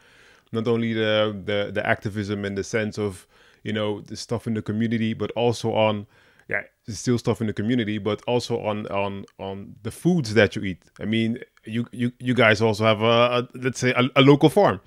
[0.52, 3.28] not only the the the activism in the sense of
[3.64, 6.08] you know the stuff in the community, but also on
[6.50, 10.64] yeah, still stuff in the community, but also on on on the foods that you
[10.64, 10.84] eat.
[11.00, 14.50] I mean, you you you guys also have a, a let's say a, a local
[14.50, 14.82] farm.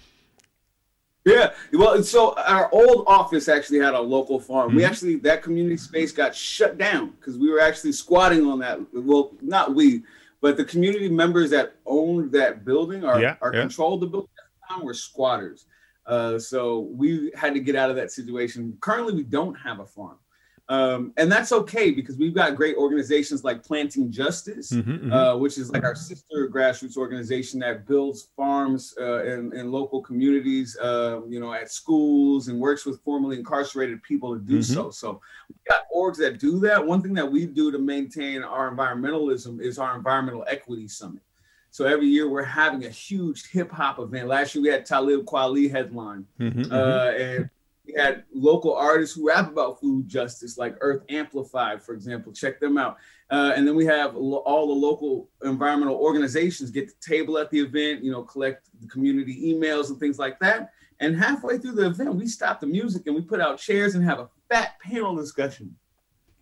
[1.25, 4.75] Yeah, well, so our old office actually had a local farm.
[4.75, 4.89] We Mhm.
[4.89, 8.81] actually that community space got shut down because we were actually squatting on that.
[8.93, 10.03] Well, not we,
[10.41, 13.61] but the community members that owned that building or, Yeah, or yeah.
[13.61, 15.67] controlled the building at the time were squatters.
[16.07, 18.77] Uh, so we had to get out of that situation.
[18.81, 20.19] Currently, we don't have a farm,
[20.69, 25.13] um, and that's okay because we've got great organizations like Planting Justice Mhm, mhm.
[25.13, 30.01] uh, which is like our sister grassroots organization that builds farms uh, in, in local
[30.01, 34.65] communities, uh, you know, at schools and works with formerly incarcerated people to do Mhm.
[34.75, 34.91] so.
[34.91, 36.85] So we've got orgs that do that.
[36.87, 41.23] One thing that we do to maintain our environmentalism is our environmental equity summit.
[41.71, 44.29] So every year we're having a huge hip hop event.
[44.29, 46.73] Last year we had Talib Kweli headline Mhm, mhm.
[46.73, 47.51] uh, and
[47.87, 52.33] we had local artists who rap about food justice, like Earth Amplified, for example.
[52.33, 52.97] Check them out.
[53.31, 57.51] Uh, and then we have lo- all the local environmental organizations get the table at
[57.51, 60.73] the event, you know, collect the community emails and things like that.
[61.01, 64.05] And halfway through the event, we stop the music and we put out chairs and
[64.05, 65.75] have a fat panel discussion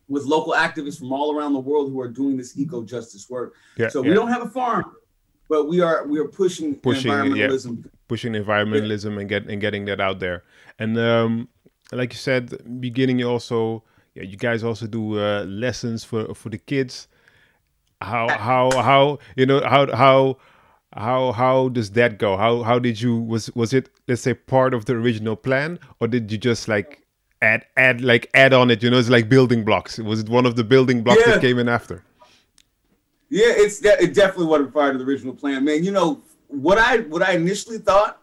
[0.09, 3.55] with local activists from all around the world who are doing this eco justice work.
[3.79, 4.11] yeah, So yeah.
[4.11, 4.85] we don't have a farm,
[5.49, 7.49] but we are we are pushing, Pushing it, yeah.
[8.11, 10.43] Pushing environmentalism and get and getting that out there.
[10.83, 11.49] And um,
[11.93, 12.45] like you said,
[12.81, 13.85] beginning you also
[14.17, 17.07] yeah, you guys also do uh, lessons for for the kids.
[18.03, 20.37] How how how you know how how
[21.07, 22.37] how how does that go?
[22.37, 26.09] How how did you was was it let's say part of the original plan or
[26.09, 26.91] did you just like
[27.41, 28.83] add add like add on it?
[28.83, 29.99] You know, it's like building blocks.
[29.99, 31.35] Was it one of the building blocks Yeah.
[31.35, 32.03] that came in after?
[33.33, 35.85] Yeah, it's de- it definitely wasn't part of the original plan, man.
[35.85, 38.21] You know what I what I initially thought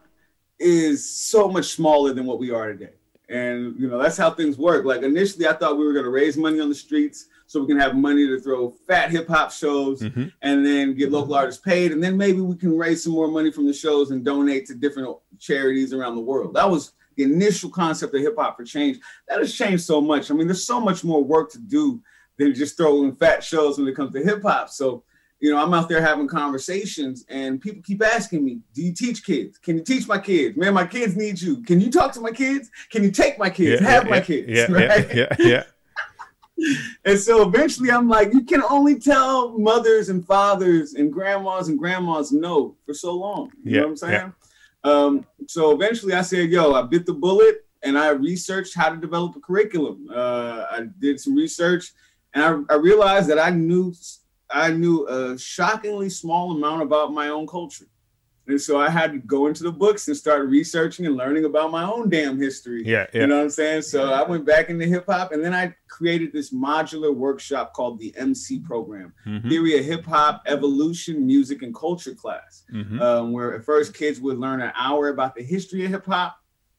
[0.58, 2.92] is so much smaller than what we are today,
[3.28, 4.84] and you know that's how things work.
[4.84, 7.66] Like initially, I thought we were going to raise money on the streets so we
[7.66, 10.30] can have money to throw fat hip hop shows Mhm.
[10.42, 13.50] and then get local artists paid, and then maybe we can raise some more money
[13.50, 16.54] from the shows and donate to different charities around the world.
[16.54, 18.98] That was the initial concept of hip hop for change.
[19.28, 20.30] That has changed so much.
[20.30, 22.00] I mean, there's so much more work to do
[22.36, 24.68] than just throwing fat shows when it comes to hip hop.
[24.68, 25.02] So,
[25.40, 29.24] you know, I'm out there having conversations and people keep asking me, Do you teach
[29.24, 29.58] kids?
[29.58, 30.56] Can you teach my kids?
[30.56, 31.62] Man, my kids need you.
[31.62, 32.70] Can you talk to my kids?
[32.90, 33.80] Can you take my kids?
[33.80, 34.48] have my yeah, kids.
[34.48, 35.14] Yeah, right?
[35.14, 35.62] yeah, yeah, yeah.
[37.04, 41.78] And so eventually I'm like, you can only tell mothers and fathers and grandmas and
[41.78, 43.52] grandmas no for so long.
[43.62, 44.32] You Yeah, know what I'm saying?
[44.82, 48.96] Um, so eventually I said, yo, I bit the bullet and I researched how to
[48.96, 50.08] develop a curriculum.
[50.12, 51.92] Uh, I did some research
[52.34, 53.94] and I, I realized that I knew
[54.50, 57.86] I knew a shockingly small amount about my own culture.
[58.48, 61.70] And so I had to go into the books and start researching and learning about
[61.70, 62.82] my own damn history.
[62.84, 63.20] Yeah, yeah.
[63.20, 63.82] You know what I'm saying?
[63.82, 67.98] So I went back into hip hop and then I created this modular workshop called
[67.98, 72.98] the MC program, Mhm, Theory of Hip Hop, Evolution, Music, and Culture class, mhm.
[73.02, 76.38] um, where at first kids would learn an hour about the history of hip hop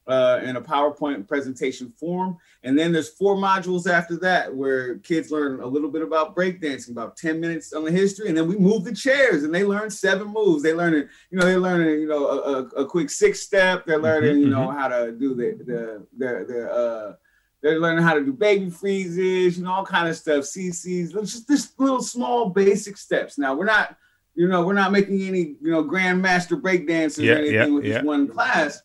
[0.09, 2.37] uh, in a PowerPoint presentation form.
[2.63, 6.89] And then there's four modules after that where kids learn a little bit about breakdancing,
[6.91, 8.27] about 10 minutes on the history.
[8.27, 10.63] And then we move the chairs and they learn seven moves.
[10.63, 13.85] They learn, you know, they're learning, you know, a, a, quick six step.
[13.85, 17.13] They're learning, Mhm, you know, how to do the, the, the, the, uh,
[17.61, 21.47] they're learning how to do baby freezes, you know, all kind of stuff, CCs, just
[21.47, 23.37] this little small basic steps.
[23.37, 23.95] Now we're not,
[24.33, 27.85] you know, we're not making any, you know, grandmaster breakdancers Yeah, or anything yeah, with
[27.85, 27.93] yeah.
[27.95, 28.81] this one class,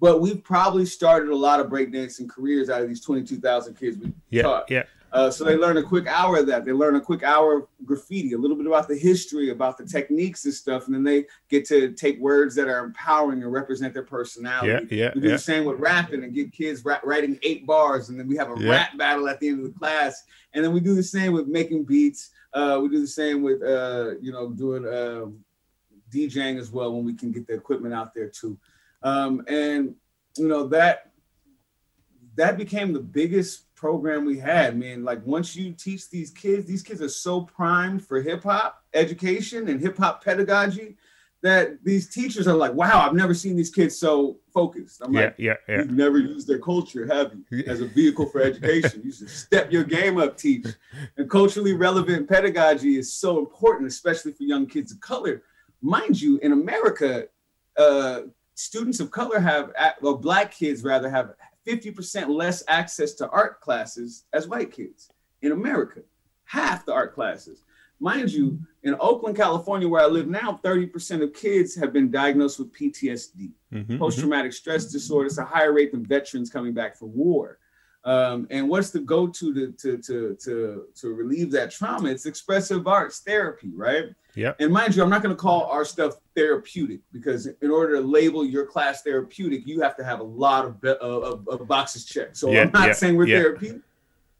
[0.00, 4.12] but we've probably started a lot of breakdancing careers out of these 22,000 kids we
[4.30, 4.70] Yeah, taught.
[4.70, 4.84] yeah.
[5.10, 6.66] Uh, so they learn a quick hour of that.
[6.66, 9.86] They learn a quick hour of graffiti, a little bit about the history, about the
[9.86, 13.94] techniques and stuff, and then they get to take words that are empowering and represent
[13.94, 14.94] their personality.
[14.94, 15.10] Yeah, yeah.
[15.14, 15.32] We do yeah.
[15.32, 18.50] the same with rapping and get kids ra- writing eight bars, and then we have
[18.50, 18.70] a Yeah.
[18.70, 20.24] rap battle at the end of the class.
[20.52, 22.28] And then we do the same with making beats.
[22.52, 25.24] Uh, we do the same with uh, you know doing uh,
[26.12, 28.58] DJing as well when we can get the equipment out there too.
[29.02, 29.94] Um, and
[30.36, 31.12] you know that
[32.36, 34.78] that became the biggest program we had.
[34.78, 38.82] Man, like once you teach these kids, these kids are so primed for hip hop
[38.94, 40.96] education and hip hop pedagogy
[41.40, 45.20] that these teachers are like, "Wow, I've never seen these kids so focused." I'm yeah,
[45.20, 45.78] like, yeah, yeah.
[45.78, 49.02] You've never used their culture, have you, as a vehicle for education?
[49.04, 50.66] You should step your game up, teach.
[51.16, 55.42] And culturally relevant pedagogy is so important, especially for young kids of color.
[55.80, 57.28] Mind you, in America,
[57.76, 58.22] uh,
[58.58, 61.34] students of color have, or black kids rather, have
[61.66, 65.10] 50% less access to art classes as white kids
[65.42, 66.00] in America.
[66.44, 67.62] Half the art classes.
[68.00, 72.58] Mind you, in Oakland, California, where I live now, 30% of kids have been diagnosed
[72.58, 75.26] with PTSD Mhm, post traumatic stress disorder.
[75.26, 77.58] It's a higher rate than veterans coming back from war.
[78.04, 82.08] Um, and what's the go to to to to to relieve that trauma?
[82.08, 84.06] It's expressive arts therapy, right?
[84.34, 84.54] Yeah.
[84.60, 88.00] And mind you, I'm not going to call our stuff therapeutic because in order to
[88.00, 92.04] label your class therapeutic, you have to have a lot of be- of, of, boxes
[92.04, 92.36] checked.
[92.36, 93.38] So Yeah, I'm not yeah, saying we're yeah.
[93.38, 93.80] therapy,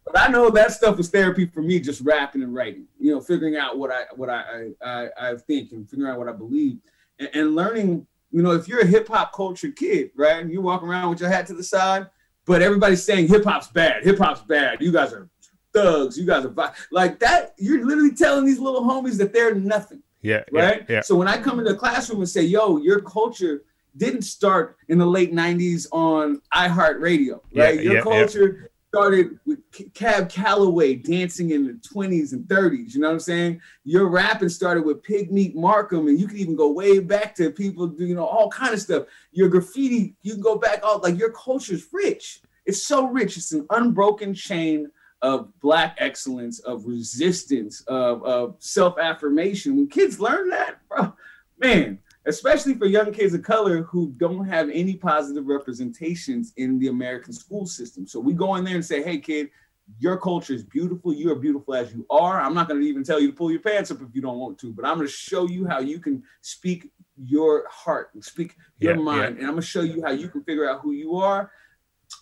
[0.04, 2.84] but I know that stuff was therapy for me, just rapping and writing.
[3.00, 6.18] You know, figuring out what I what I I, I, I think and figuring out
[6.18, 6.78] what I believe
[7.18, 8.06] and, and learning.
[8.30, 11.20] You know, if you're a hip hop culture kid, right, and you walk around with
[11.20, 12.06] your hat to the side,
[12.48, 14.80] but everybody's saying hip hop's bad, hip hop's bad.
[14.80, 15.28] You guys are
[15.72, 16.18] thugs.
[16.18, 17.54] You guys are vi-" like that.
[17.58, 20.86] You're literally telling these little homies that they're nothing Yeah, yeah, right?
[20.88, 21.00] yeah.
[21.02, 23.62] So when I come into the classroom and say, "Yo, your culture
[23.96, 27.74] didn't start in the late '90s on iHeartRadio, Yeah, right?
[27.74, 28.02] your yeah, yeah.
[28.02, 29.60] culture started with
[29.94, 32.94] Cab Calloway dancing in the 20s and 30s.
[32.94, 33.60] You know what I'm saying?
[33.84, 37.94] Your rapping started with Pigmeat Markham, and you can even go way back to people
[37.96, 39.04] you know all kind of stuff.
[39.30, 42.42] Your graffiti, you can go back all like your culture's rich.
[42.66, 43.36] It's so rich.
[43.36, 44.90] It's an unbroken chain
[45.22, 49.76] of black excellence, of resistance, of, of self-affirmation.
[49.76, 51.12] When kids learn that, bro,
[51.58, 56.88] man, especially for young kids of color who don't have any positive representations in the
[56.88, 58.06] American school system.
[58.06, 59.50] So we go in there and say, hey kid,
[59.98, 61.14] your culture is beautiful.
[61.14, 62.40] You are beautiful as you are.
[62.40, 64.38] I'm not going to even tell you to pull your pants up if you don't
[64.38, 68.22] want to, but I'm going to show you how you can speak your heart and
[68.22, 69.20] speak your Yeah, mind.
[69.20, 69.26] yeah.
[69.26, 71.50] And I'm going to show you how you can figure out who you are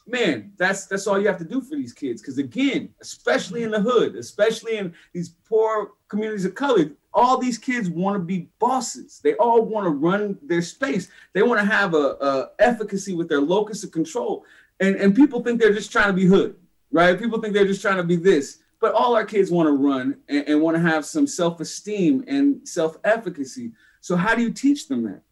[0.06, 2.22] man, that's that's all you have to do for these kids.
[2.22, 7.58] Because again, especially in the hood, especially in these poor communities of color, all these
[7.58, 9.20] kids want to be bosses.
[9.22, 11.08] They all want to run their space.
[11.32, 14.44] They want to have a, a efficacy with their locus of control.
[14.80, 16.56] And and people think they're just trying to be hood,
[16.92, 17.18] right?
[17.18, 18.58] People think they're just trying to be this.
[18.78, 22.68] But all our kids want to run and, and want to have some self-esteem and
[22.68, 23.72] self-efficacy.
[24.02, 25.22] So how do you teach them that?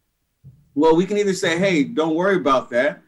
[0.73, 3.03] Well, we can either say, hey, don't worry about that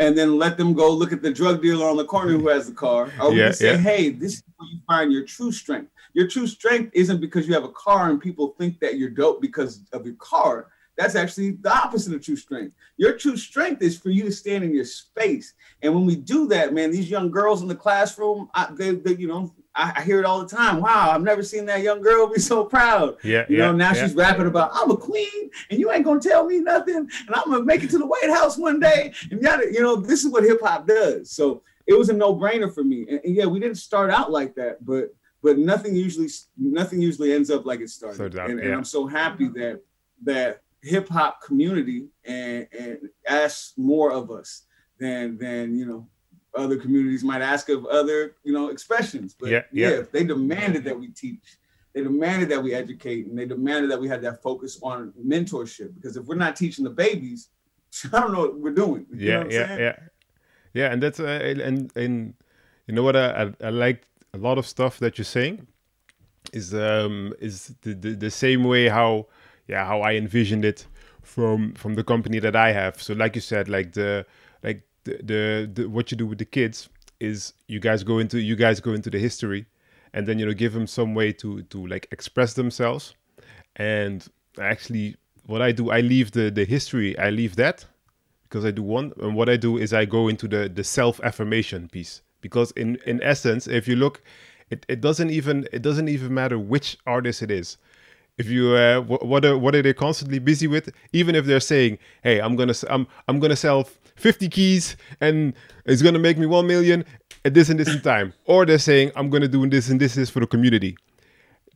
[0.00, 2.66] and then let them go look at the drug dealer on the corner who has
[2.66, 3.10] the car.
[3.20, 3.76] Or we Yeah, say, yeah.
[3.76, 5.90] hey, this is where you find your true strength.
[6.14, 9.42] Your true strength isn't because you have a car and people think that you're dope
[9.42, 10.68] because of your car.
[10.96, 12.74] That's actually the opposite of true strength.
[12.96, 15.52] Your true strength is for you to stand in your space.
[15.82, 19.14] And when we do that, man, these young girls in the classroom, I, they, they,
[19.16, 20.80] you know, I, I hear it all the time.
[20.80, 23.16] Wow, I've never seen that young girl be so proud.
[23.24, 24.02] Yeah, You yeah, know, now yeah.
[24.02, 27.50] she's rapping about I'm a queen and you ain't gonna tell me nothing and I'm
[27.50, 29.12] gonna make it to the White House one day.
[29.30, 31.30] And yada, you know, this is what hip hop does.
[31.30, 33.06] So it was a no-brainer for me.
[33.08, 37.32] And, and yeah, we didn't start out like that, but but nothing usually nothing usually
[37.32, 38.38] ends up like it started.
[38.38, 38.74] Out, and, and.
[38.74, 39.80] I'm so happy that
[40.24, 44.64] that hip hop community and and asks more of us
[44.98, 46.06] than than you know
[46.54, 49.34] other communities might ask of other you know expressions.
[49.38, 50.02] But Yeah, yeah, yeah.
[50.12, 51.58] they demanded that we teach.
[51.94, 55.94] They demanded that we educate, and they demanded that we had that focus on mentorship.
[55.94, 57.48] Because if we're not teaching the babies,
[58.12, 59.06] I don't know what we're doing.
[59.10, 59.80] You know yeah what I'm yeah saying?
[59.80, 59.96] yeah
[60.74, 62.34] yeah and that's uh, and and
[62.86, 65.66] you know what I, I i like a lot of stuff that you're saying
[66.52, 69.26] is um is the, the the same way how
[69.68, 70.86] yeah how i envisioned it
[71.22, 74.26] from from the company that i have so like you said like the
[74.62, 76.88] like the, the, what you do with the kids
[77.20, 79.66] is you guys go into you guys go into the history
[80.12, 83.14] and then you know give them some way to to like express themselves.
[83.76, 84.26] And
[84.60, 87.86] actually what i do i leave the the history i leave that
[88.50, 91.20] because I do one and what I do is I go into the the self
[91.22, 94.22] affirmation piece because in in essence if you look
[94.70, 97.78] it, it doesn't even it doesn't even matter which artist it is.
[98.38, 100.90] If you uh, wh- what are what are they constantly busy with?
[101.12, 103.88] Even if they're saying hey I'm gonna I'm I'm gonna sell
[104.20, 105.54] 50 keys and
[105.84, 107.04] it's gonna make me one million
[107.44, 108.32] at this and this in time.
[108.44, 110.96] Or they're saying, I'm gonna do this and this is for the community.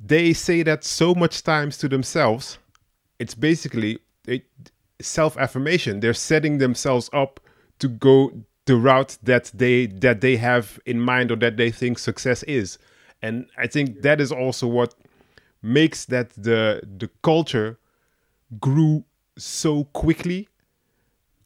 [0.05, 2.59] They say that so much times to themselves,
[3.18, 4.01] it's basically
[5.01, 6.01] self affirmation.
[6.01, 7.40] They're setting themselves up
[7.78, 8.32] to go
[8.66, 12.78] the route that they that they have in mind or that they think success is.
[13.22, 14.95] And I think that is also what
[15.62, 17.78] makes that the the culture
[18.61, 19.05] grew
[19.36, 20.49] so quickly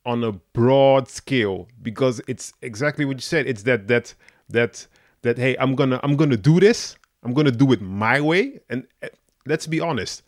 [0.09, 3.47] on a broad scale because it's exactly what you said.
[3.47, 4.15] It's that that
[4.49, 4.87] that
[5.23, 6.97] that hey i'm gonna i'm gonna do this.
[7.23, 8.61] I'm gonna do it my way.
[8.71, 9.09] And eh,
[9.47, 10.23] let's be honest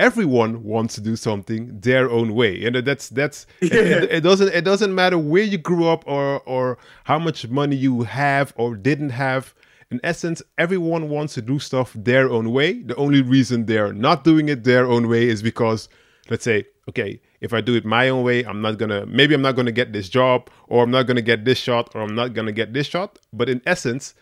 [0.00, 2.64] everyone wants to do something their own way.
[2.64, 3.74] And that's that's yeah.
[3.74, 7.76] it, it, doesn't it doesn't matter where you grew up or or how much money
[7.76, 9.54] you have or didn't have.
[9.90, 12.80] In essence everyone wants to do stuff their own way.
[12.82, 15.88] The only reason they're not doing it their own way is because
[16.30, 19.42] let's say okay if i do it my own way i'm not gonna maybe i'm
[19.42, 22.32] not gonna get this job or i'm not gonna get this shot or i'm not
[22.32, 24.14] gonna get this shot but in essence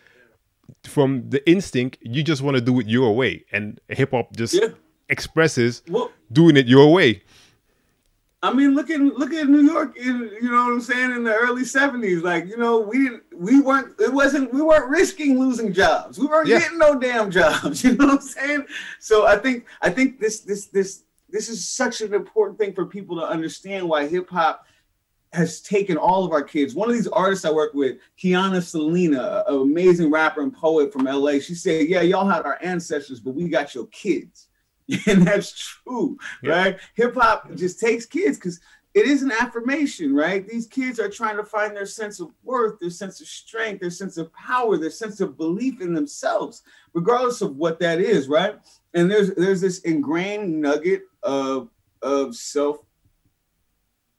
[0.83, 4.67] from the instinct you just want to do it your way and hip-hop just yeah.
[5.07, 7.21] expresses well, doing it your way
[8.41, 9.97] I mean, look at look at New York.
[9.97, 11.11] In, you know what I'm saying?
[11.11, 14.89] In the early '70s, like you know, we didn't, we weren't, it wasn't, we weren't
[14.89, 16.17] risking losing jobs.
[16.17, 16.59] We weren't yeah.
[16.59, 17.83] getting no damn jobs.
[17.89, 18.65] You know what I'm saying?
[18.99, 22.85] So I think, I think this, this, this, this is such an important thing for
[22.85, 24.65] people to understand why hip hop
[25.31, 26.73] has taken all of our kids.
[26.73, 31.05] One of these artists I work with, Kiana Selena, an amazing rapper and poet from
[31.05, 34.47] LA, she said, Yeah, y'all had our ancestors, but we got your kids.
[35.05, 35.51] And that's
[35.83, 36.51] true, yeah.
[36.51, 36.79] right?
[36.95, 38.59] Hip hop just takes kids because
[38.95, 40.47] it is an affirmation, right?
[40.47, 43.91] These kids are trying to find their sense of worth, their sense of strength, their
[43.91, 46.63] sense of power, their sense of belief in themselves,
[46.93, 48.55] regardless of what that is, right?
[48.95, 51.69] And there's there's this ingrained nugget of
[52.01, 52.77] of self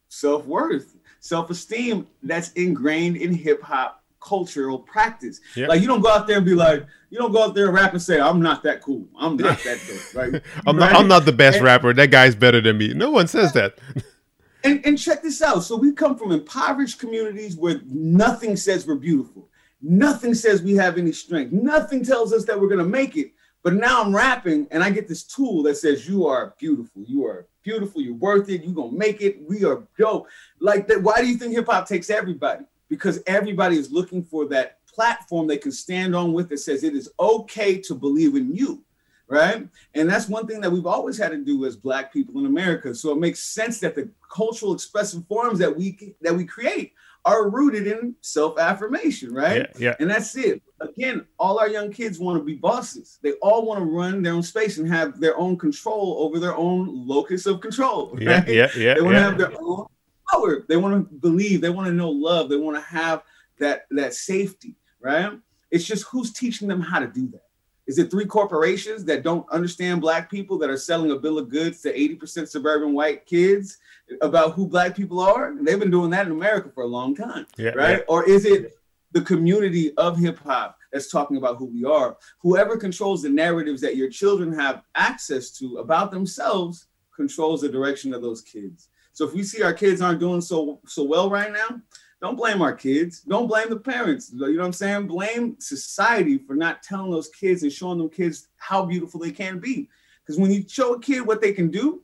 [0.08, 5.40] self worth, self esteem that's ingrained in hip hop cultural practice.
[5.56, 5.68] Yep.
[5.68, 7.74] Like you don't go out there and be like, you don't go out there and
[7.74, 9.08] rap and say, I'm not that cool.
[9.18, 10.14] I'm not that good.
[10.14, 10.42] Right?
[10.66, 10.92] I'm, right?
[10.92, 11.92] Not, I'm not the best and, rapper.
[11.92, 12.92] That guy's better than me.
[12.92, 13.78] No one says that.
[14.64, 15.60] and, and check this out.
[15.60, 19.48] So we come from impoverished communities where nothing says we're beautiful.
[19.82, 21.52] Nothing says we have any strength.
[21.52, 23.32] Nothing tells us that we're gonna make it.
[23.62, 27.02] But now I'm rapping and I get this tool that says you are beautiful.
[27.06, 28.00] You are beautiful.
[28.00, 28.64] You're worth it.
[28.64, 29.42] You're gonna make it.
[29.46, 30.28] We are dope.
[30.60, 31.02] Like that.
[31.02, 32.64] Why do you think hip hop takes everybody?
[32.88, 36.94] Because everybody is looking for that platform they can stand on with that says it
[36.94, 38.82] is okay to believe in you.
[39.28, 39.68] Right.
[39.94, 42.92] And that's one thing that we've always had to do as black people in America.
[42.92, 46.94] So it makes sense that the cultural expressive forms that we that we create
[47.24, 49.68] are rooted in self-affirmation, right?
[49.74, 49.96] Yeah, yeah.
[50.00, 50.62] And that's it.
[50.80, 53.18] Again, all our young kids want to be bosses.
[53.22, 56.56] They all want to run their own space and have their own control over their
[56.56, 58.12] own locus of control.
[58.14, 58.22] Right?
[58.22, 58.94] Yeah, yeah, yeah.
[58.94, 59.20] They want yeah.
[59.20, 59.86] to have their own
[60.32, 60.64] power.
[60.68, 61.60] They want to believe.
[61.60, 62.48] They want to know love.
[62.48, 63.22] They want to have
[63.58, 65.38] that that safety, right?
[65.70, 67.44] It's just who's teaching them how to do that.
[67.86, 71.48] Is it three corporations that don't understand black people that are selling a bill of
[71.48, 73.78] goods to 80% suburban white kids
[74.20, 75.54] about who black people are?
[75.60, 77.98] They've been doing that in America for a long time, yeah, right?
[77.98, 78.04] Yeah.
[78.08, 78.74] Or is it
[79.12, 82.16] the community of hip hop that's talking about who we are?
[82.40, 88.14] Whoever controls the narratives that your children have access to about themselves controls the direction
[88.14, 88.88] of those kids.
[89.12, 91.80] So if we see our kids aren't doing so so well right now,
[92.20, 93.20] don't blame our kids.
[93.22, 94.30] Don't blame the parents.
[94.32, 95.06] You know what I'm saying?
[95.06, 99.58] Blame society for not telling those kids and showing them kids how beautiful they can
[99.58, 99.88] be.
[100.24, 102.02] Because when you show a kid what they can do,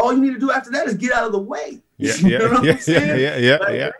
[0.00, 1.82] all you need to do after that is get out of the way.
[1.96, 3.94] Yeah, yeah, yeah, yeah, yeah, yeah, like,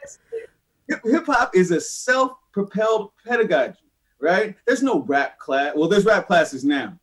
[0.89, 0.97] yeah.
[1.05, 3.79] Hip hop is a self-propelled pedagogy,
[4.19, 4.57] right?
[4.67, 5.75] There's no rap class.
[5.77, 6.99] Well, there's rap classes now.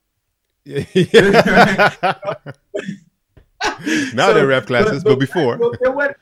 [0.65, 0.83] Yeah.
[4.13, 5.57] now so, there are rap classes, but, but, but before.
[5.57, 6.17] But,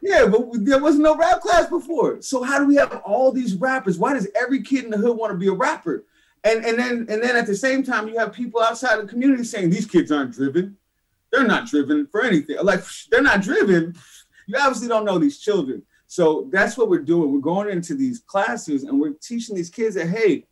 [0.00, 2.22] yeah, but there was no rap class before.
[2.22, 3.98] So how do we have all these rappers?
[3.98, 6.04] Why does every kid in the hood want to be a rapper?
[6.44, 9.42] And and then and then at the same time, you have people outside the community
[9.42, 10.76] saying these kids aren't driven.
[11.30, 12.56] They're not driven for anything.
[12.62, 13.94] Like they're not driven.
[14.46, 15.82] You obviously don't know these children.
[16.06, 17.32] So that's what we're doing.
[17.32, 20.46] We're going into these classes and we're teaching these kids that hey,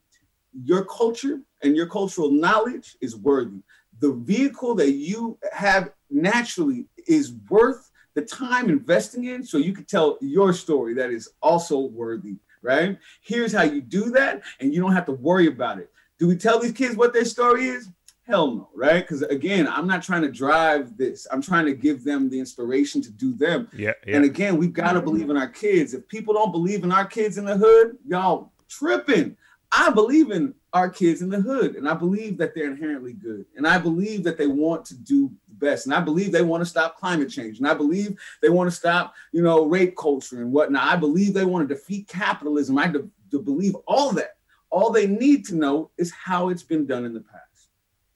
[0.64, 3.62] your culture and your cultural knowledge is worthy.
[4.00, 9.84] The vehicle that you have naturally is worth the time investing in so you can
[9.84, 12.98] tell your story that is also worthy, right?
[13.22, 15.90] Here's how you do that, and you don't have to worry about it.
[16.18, 17.90] Do we tell these kids what their story is?
[18.26, 19.02] Hell no, right?
[19.02, 21.28] Because again, I'm not trying to drive this.
[21.30, 23.68] I'm trying to give them the inspiration to do them.
[23.72, 23.92] Yeah.
[24.04, 24.16] yeah.
[24.16, 25.94] And again, we've got to believe in our kids.
[25.94, 29.36] If people don't believe in our kids in the hood, y'all tripping.
[29.70, 33.46] I believe in our kids in the hood, and I believe that they're inherently good,
[33.56, 36.68] and I believe that they want to do best, and I believe they want to
[36.68, 40.52] stop climate change, and I believe they want to stop, you know, rape culture and
[40.52, 40.84] whatnot.
[40.84, 42.78] I believe they want to defeat capitalism.
[42.78, 44.36] I de- de- believe all that.
[44.70, 47.45] All they need to know is how it's been done in the past.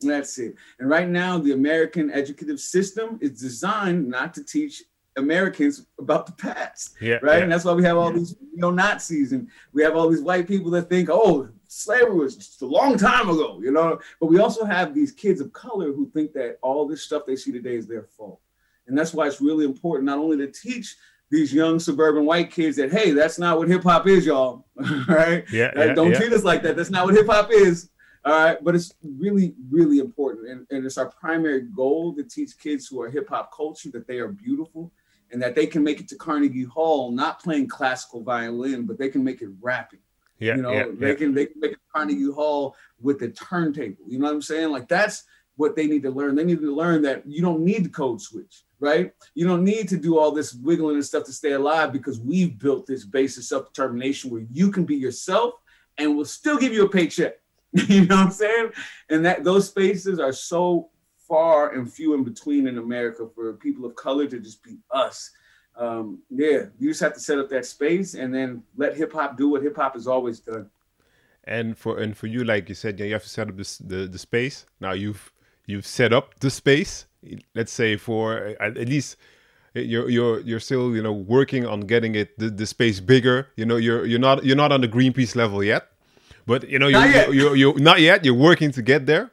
[0.01, 0.55] That's it.
[0.79, 4.83] And right now, the American educative system is designed not to teach
[5.17, 7.37] Americans about the past, yeah, right?
[7.37, 7.43] Yeah.
[7.43, 10.21] And that's why we have all these you neo Nazis and we have all these
[10.21, 13.99] white people that think, oh, slavery was just a long time ago, you know.
[14.19, 17.35] But we also have these kids of color who think that all this stuff they
[17.35, 18.39] see today is their fault,
[18.87, 20.95] and that's why it's really important not only to teach
[21.29, 24.65] these young suburban white kids that hey, that's not what hip hop is, y'all,
[25.07, 25.45] right?
[25.51, 26.19] Yeah, yeah don't yeah.
[26.19, 26.77] treat us like that.
[26.77, 27.89] That's not what hip hop is.
[28.23, 32.57] All right, but it's really, really important, and, and it's our primary goal to teach
[32.59, 34.91] kids who are hip hop culture that they are beautiful
[35.31, 39.09] and that they can make it to Carnegie Hall, not playing classical violin, but they
[39.09, 39.99] can make it rapping.
[40.39, 41.15] Yeah, you know, yeah, they yeah.
[41.15, 44.03] can they can make it to Carnegie Hall with the turntable.
[44.07, 44.71] You know what I'm saying?
[44.71, 45.23] Like that's
[45.55, 46.35] what they need to learn.
[46.35, 49.13] They need to learn that you don't need the code switch, right?
[49.35, 52.57] You don't need to do all this wiggling and stuff to stay alive because we've
[52.57, 55.55] built this base of self-determination where you can be yourself
[55.97, 57.35] and we'll still give you a paycheck.
[57.87, 58.71] you know what I'm saying?
[59.09, 60.89] And that those spaces are so
[61.27, 65.31] far and few in between in America for people of color to just be us.
[65.77, 69.37] Um, yeah, you just have to set up that space and then let hip hop
[69.37, 70.69] do what hip hop has always done.
[71.45, 73.77] And for and for you, like you said, yeah, you have to set up this,
[73.77, 74.65] the the space.
[74.79, 75.31] Now you've
[75.65, 77.05] you've set up the space.
[77.55, 79.15] Let's say for at, at least
[79.73, 83.47] you're you're you're still you know working on getting it the, the space bigger.
[83.55, 85.87] You know you're you're not you're not on the Greenpeace level yet,
[86.51, 87.33] but you know you're Not yet.
[87.33, 88.25] you're, you're, you're not yet.
[88.25, 89.31] You're working to get there,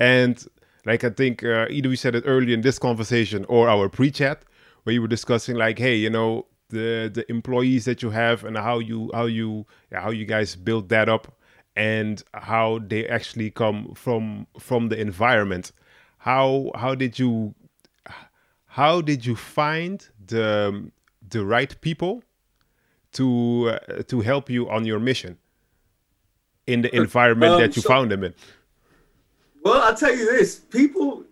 [0.00, 0.36] and
[0.84, 4.42] like I think uh, either we said it earlier in this conversation or our pre-chat
[4.82, 8.56] where you were discussing like, hey, you know the the employees that you have and
[8.56, 11.24] how you how you yeah, how you guys build that up
[11.76, 15.70] and how they actually come from from the environment.
[16.18, 17.54] How how did you
[18.66, 19.96] how did you find
[20.26, 20.90] the
[21.34, 22.22] the right people
[23.12, 25.38] to uh, to help you on your mission
[26.68, 28.34] in the environment Um, that you so- found them in?
[29.64, 31.24] Well, I'll tell you this: people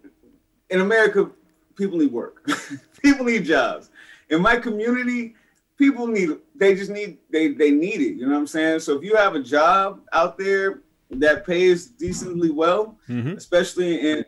[0.70, 1.30] in America,
[1.76, 2.48] people need work.
[3.02, 3.90] people need jobs.
[4.30, 5.36] In my community,
[5.78, 6.30] people need.
[6.56, 7.18] They just need.
[7.30, 8.14] They they need it.
[8.16, 8.80] You know what I'm saying?
[8.80, 10.80] So if you have a job out there
[11.10, 13.36] that pays decently well, Mhm.
[13.36, 14.24] especially in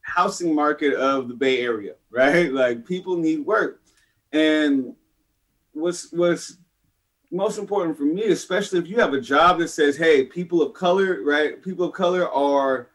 [0.00, 2.50] housing market of the Bay Area, right?
[2.52, 3.82] Like people need work,
[4.32, 4.94] and
[5.72, 6.56] what's what's
[7.36, 10.72] most important for me, especially if you have a job that says, "Hey, people of
[10.74, 11.62] color, right?
[11.62, 12.88] People of color are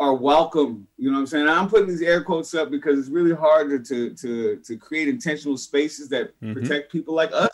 [0.00, 1.48] are welcome." You know what I'm saying?
[1.48, 5.08] I'm putting these air quotes up because it's really hard to to to, to create
[5.08, 6.54] intentional spaces that Mhm.
[6.54, 7.50] protect people like us.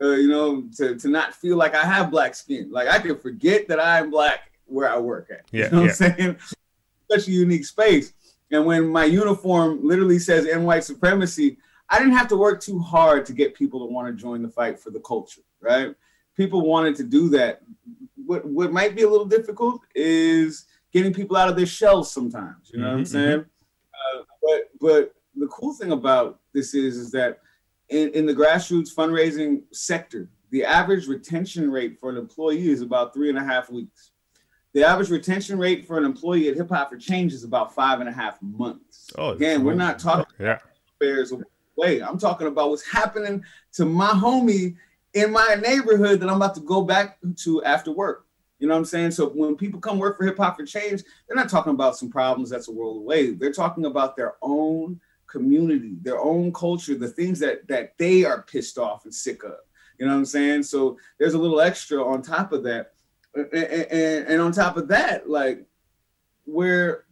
[0.00, 2.70] Uh, you know, to to not feel like I have black skin.
[2.70, 5.42] Like I can forget that I'm black where I work at.
[5.52, 5.82] Yeah, you know yeah.
[5.82, 6.36] what I'm saying?
[7.10, 8.12] Such a unique space.
[8.50, 11.58] And when my uniform literally says "N white supremacy,"
[11.92, 14.48] I didn't have to work too hard to get people to want to join the
[14.48, 15.94] fight for the culture, right?
[16.34, 17.60] People wanted to do that.
[18.24, 22.70] What what might be a little difficult is getting people out of their shells sometimes.
[22.72, 23.44] You know what I'm Mhm, saying?
[23.92, 27.40] Uh, but but the cool thing about this is is that
[27.90, 33.12] in, in the grassroots fundraising sector, the average retention rate for an employee is about
[33.12, 34.12] three and a half weeks.
[34.72, 38.00] The average retention rate for an employee at Hip Hop for Change is about five
[38.00, 39.10] and a half months.
[39.18, 40.58] Oh, Again, we're not talking Yeah.
[40.98, 41.30] affairs
[41.76, 42.02] away.
[42.02, 43.44] I'm talking about what's happening
[43.74, 44.76] to my homie
[45.14, 48.26] in my neighborhood that I'm about to go back to after work.
[48.58, 49.10] You know what I'm saying?
[49.10, 52.10] So when people come work for Hip Hop for Change, they're not talking about some
[52.10, 53.32] problems that's a world away.
[53.32, 58.42] They're talking about their own community, their own culture, the things that that they are
[58.42, 59.56] pissed off and sick of.
[59.98, 60.62] You know what I'm saying?
[60.62, 62.92] So there's a little extra on top of that.
[63.34, 65.66] And, and, and on top of that, like
[66.44, 67.04] where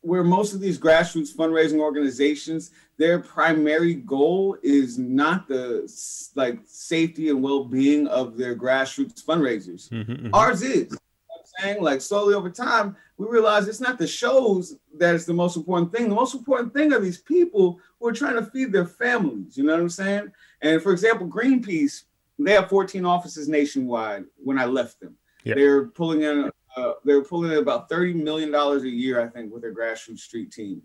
[0.00, 5.88] where most of these grassroots fundraising organizations their primary goal is not the
[6.34, 9.88] like safety and well-being of their grassroots fundraisers.
[9.90, 10.30] Mhm, mhm.
[10.32, 10.90] ours is.
[10.90, 11.82] You know i'm saying?
[11.82, 15.92] Like slowly over time we realize it's not the shows that is the most important
[15.92, 16.08] thing.
[16.08, 19.56] The most important thing are these people who are trying to feed their families.
[19.56, 20.32] You know what i'm saying?
[20.60, 22.02] And for example greenpeace
[22.40, 25.16] they have 14 offices nationwide when i left them.
[25.44, 25.54] Yeah.
[25.54, 29.26] they're pulling in uh, they were pulling in about 30 million dollars a year i
[29.28, 30.82] think with their grassroots street team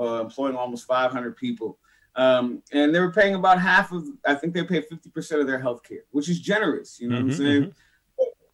[0.00, 1.78] uh, employing almost 500 people
[2.16, 5.58] um, and they were paying about half of i think they paid 50% of their
[5.66, 7.72] health care which is generous you know Mhm, what i'm saying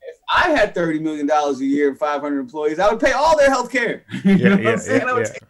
[0.04, 3.12] if I had thirty million dollars a year and five hundred employees, I would pay
[3.12, 4.04] all their health care.
[4.24, 5.06] you Yeah, know what yeah, I'm saying?
[5.06, 5.24] Yeah, yeah.
[5.24, 5.42] take-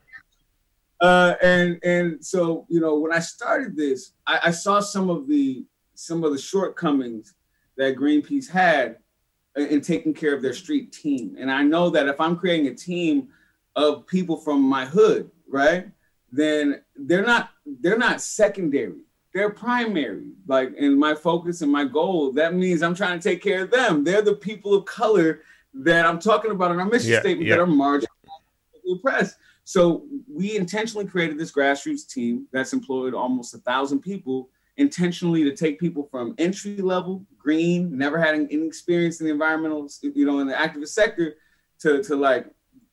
[1.01, 5.27] Uh, and and so you know, when I started this, I, I saw some of
[5.27, 5.65] the
[5.95, 7.35] some of the shortcomings
[7.79, 8.99] that Greenpeace had,
[9.57, 11.37] in taking care of their street team.
[11.39, 13.29] And I know that if I'm creating a team
[13.77, 15.89] of people from my hood, right,
[16.31, 17.51] then they're not
[17.81, 19.01] they're not secondary.
[19.35, 20.33] They're primary.
[20.47, 23.71] Like in my focus and my goal, that means I'm trying to take care of
[23.71, 24.05] them.
[24.05, 25.41] They're the people of color
[25.75, 27.57] that I'm talking about in our mission yeah, statement yeah.
[27.57, 28.07] that are marginalized,
[28.95, 29.37] oppressed.
[29.65, 35.55] So we intentionally created this grassroots team that's employed almost a thousand people intentionally to
[35.55, 40.39] take people from entry level, green, never had any experience in the environmental, you know,
[40.41, 41.35] in the activist sector,
[41.81, 42.47] to, to like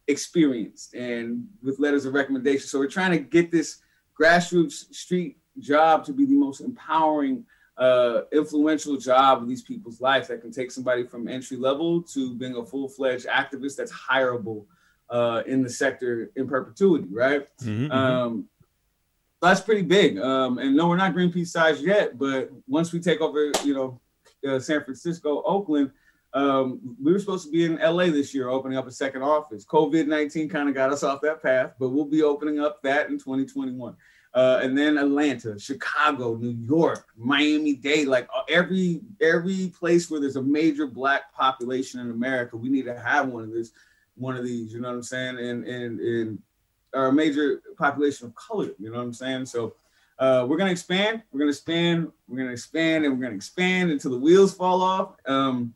[0.08, 2.68] experienced and with letters of recommendation.
[2.68, 3.78] So we're trying to get this
[4.20, 7.46] grassroots street job to be the most empowering,
[7.78, 12.34] uh, influential job of these people's life that can take somebody from entry level to
[12.36, 14.66] being a full fledged activist that's hireable
[15.10, 17.48] uh, in the sector in perpetuity, right?
[17.62, 17.92] Mm-hmm, mm-hmm.
[17.92, 18.50] um,
[19.42, 20.20] that's pretty big.
[20.20, 24.00] Um, and no, we're not Greenpeace size yet, but once we take over, you know,
[24.48, 25.92] uh, San Francisco, Oakland,
[26.34, 29.66] um, we were supposed to be in LA this year, opening up a second office.
[29.66, 33.10] COVID 19 kind of got us off that path, but we'll be opening up that
[33.10, 33.96] in 2021.
[34.36, 40.20] Uh, and then Atlanta, Chicago, New York, Miami Dade, like uh, every every place where
[40.20, 43.72] there's a major black population in America, we need to have one of this,
[44.16, 44.72] one of these.
[44.72, 45.40] You know what I'm saying?
[45.40, 46.40] And and and
[46.94, 48.70] a major population of color.
[48.78, 49.48] You know what I'm saying?
[49.48, 49.74] So
[50.20, 51.24] uh, we're gonna expand.
[51.32, 52.12] We're gonna expand.
[52.28, 55.16] We're gonna expand, and we're gonna expand until the wheels fall off.
[55.26, 55.74] Um,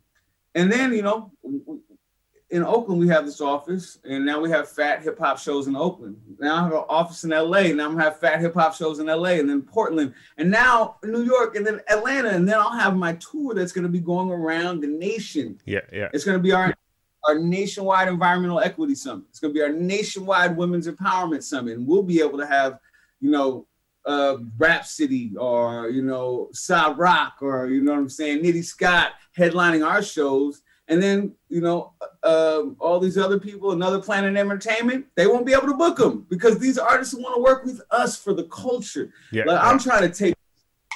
[0.53, 1.31] and then you know,
[2.49, 5.75] in Oakland we have this office, and now we have fat hip hop shows in
[5.75, 6.17] Oakland.
[6.39, 7.73] Now I have an office in LA.
[7.73, 10.97] Now I'm gonna have fat hip hop shows in LA, and then Portland, and now
[11.03, 14.29] New York, and then Atlanta, and then I'll have my tour that's gonna be going
[14.29, 15.59] around the nation.
[15.65, 16.09] Yeah, yeah.
[16.13, 16.73] It's gonna be our
[17.25, 19.23] our nationwide environmental equity summit.
[19.29, 22.79] It's going to be our nationwide women's empowerment summit, and we'll be able to have,
[23.21, 23.65] you know,
[24.05, 29.87] uh, Rapsody or you know, Sa-Roc or you know what I'm saying, Nitty Scott headlining
[29.87, 31.93] our shows, and then you know,
[32.23, 36.25] uh, all these other people, another Planet Entertainment, they won't be able to book them
[36.29, 39.11] because these artists want to work with us for the culture.
[39.31, 39.63] Yeah, like.
[39.63, 40.35] I'm trying to take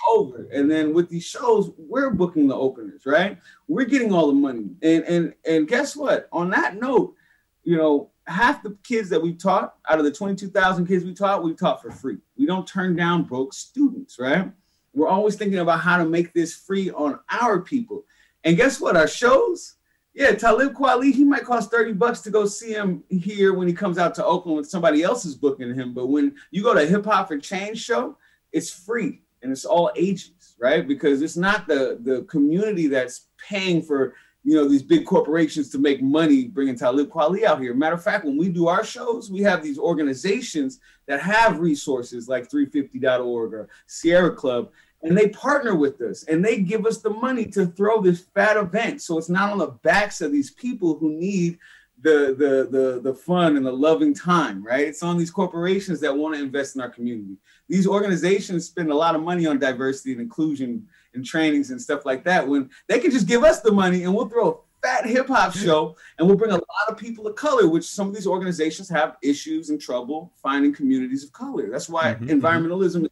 [0.08, 0.48] over.
[0.52, 3.38] And then with these shows, we're booking the openers, right?
[3.68, 4.70] We're getting all the money.
[4.82, 6.28] And and and guess what?
[6.32, 7.16] On that note,
[7.64, 11.44] you know, half the kids that we taught out of the 22,000 kids we taught,
[11.44, 12.18] we taught for free.
[12.38, 14.52] We don't turn down broke students, right?
[14.94, 18.04] We're always thinking about how to make this free on our people.
[18.44, 18.98] And guess what?
[18.98, 19.76] Our shows,
[20.14, 23.74] yeah, Talib Kweli, he might cost 30 bucks to go see him here when he
[23.74, 25.94] comes out to Oakland when somebody else is booking him.
[25.94, 28.18] But when you go to Hip Hop for Change show,
[28.52, 30.88] it's free and it's all ages, right?
[30.88, 34.16] Because it's not the the community that's paying for
[34.48, 37.74] you know these big corporations to make money bringing Talib Kweli out here.
[37.74, 42.30] Matter of fact, when we do our shows, we have these organizations that have resources
[42.30, 44.72] like 350.org or Sierra Club,
[45.04, 48.56] and they partner with us and they give us the money to throw this fat
[48.56, 49.02] event.
[49.02, 51.60] So it's not on the backs of these people who need
[52.00, 54.88] the the the the fun and the loving time, right?
[54.88, 57.36] It's on these corporations that want to invest in our community.
[57.68, 60.88] These organizations spend a lot of money on diversity and inclusion
[61.18, 62.48] and trainings and stuff like that.
[62.48, 65.54] When they can just give us the money and we'll throw a fat hip hop
[65.54, 68.88] show and we'll bring a lot of people of color, which some of these organizations
[68.88, 71.70] have issues and trouble finding communities of color.
[71.70, 72.40] That's why mm-hmm, mm-hmm.
[72.40, 73.10] environmentalism is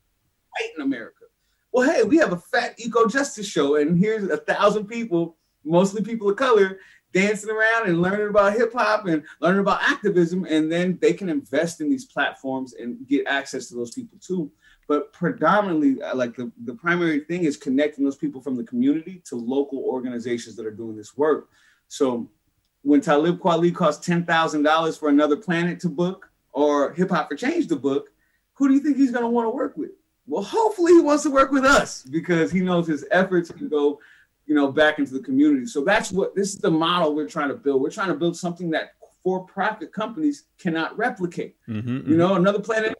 [0.60, 1.26] right in America.
[1.72, 5.36] Well, hey, we have a fat eco justice show, and here's a thousand people,
[5.66, 6.80] mostly people of color,
[7.12, 11.28] dancing around and learning about hip hop and learning about activism, and then they can
[11.28, 14.50] invest in these platforms and get access to those people too.
[14.88, 19.22] But predominantly, uh, like the, the primary thing is connecting those people from the community
[19.26, 21.50] to local organizations that are doing this work.
[21.88, 22.30] So
[22.84, 27.68] when Talib Kweli costs $10,000 for another planet to book or Hip Hop for Change
[27.68, 28.10] to book,
[28.54, 29.92] who do you think he's going to want to work with?
[30.28, 34.00] Well, hopefully he wants to work with us because he knows his efforts can go
[34.46, 35.66] you know, back into the community.
[35.66, 37.82] So that's what this is the model we're trying to build.
[37.82, 38.92] We're trying to build something that
[39.24, 41.56] for-profit companies cannot replicate.
[41.68, 42.18] Mm-hmm, you mm-hmm.
[42.18, 42.96] know, another planet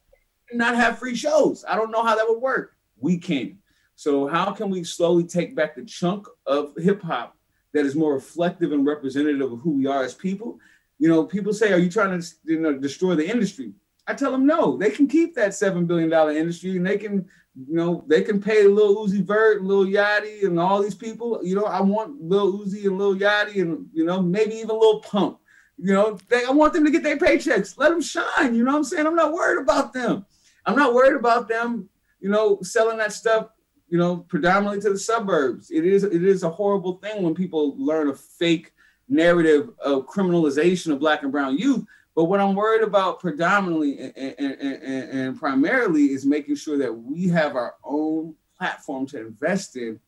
[0.54, 1.66] not have free shows.
[1.68, 2.76] I don't know how that would work.
[2.98, 3.60] We can.
[3.96, 7.38] So how can we slowly take back the chunk of hip hop
[7.74, 10.60] that is more reflective and representative of who we are as people?
[11.00, 13.74] You know, people say, "Are you trying to you know, destroy the industry?"
[14.08, 14.78] I tell them, "No.
[14.78, 18.42] They can keep that seven billion dollar industry, and they can you know, they can
[18.42, 21.40] pay Lil Uzi Vert, Lil Yachty, and all these people.
[21.42, 25.00] You know, I want Lil Uzi and Lil Yachty, and you know, maybe even Lil
[25.00, 25.40] Pump.
[25.78, 27.78] You know, they, I want them to get their paychecks.
[27.78, 28.56] Let them shine.
[28.56, 29.08] You know what I'm saying?
[29.08, 30.26] I'm not worried about them.
[30.66, 31.90] I'm not worried about them.
[32.20, 33.50] You know, selling that stuff.
[33.88, 35.70] You know, predominantly to the suburbs.
[35.72, 38.74] It is it is a horrible thing when people learn a fake
[39.08, 41.86] narrative of criminalization of Black and Brown youth
[42.16, 46.92] but what I'm worried about predominantly and, and, and, and, primarily is making sure that
[46.92, 50.00] we have our own platform to invest in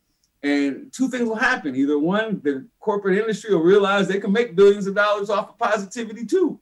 [0.41, 1.76] And two things will happen.
[1.76, 5.58] Either one, the corporate industry will realize they can make billions of dollars off of
[5.58, 6.60] positivity too,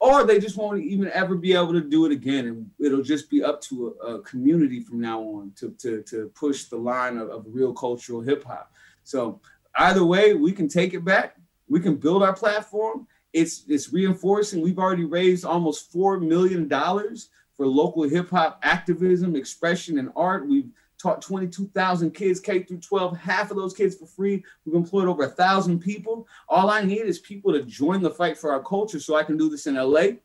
[0.00, 2.46] or they just won't even ever be able to do it again.
[2.46, 6.30] And it'll just be up to a, a community from now on to, to, to
[6.34, 8.72] push the line of, of real cultural hip hop.
[9.04, 9.40] So
[9.76, 11.36] either way, we can take it back.
[11.68, 13.06] We can build our platform.
[13.32, 14.62] It's it's reinforcing.
[14.62, 20.48] We've already raised almost four million dollars for local hip hop activism, expression, and art.
[20.48, 24.44] We've taught 22,000 kids K through 12, half of those kids for free.
[24.64, 26.26] We've employed over a thousand people.
[26.48, 29.36] All I need is people to join the fight for our culture so I can
[29.36, 30.18] do this in LA.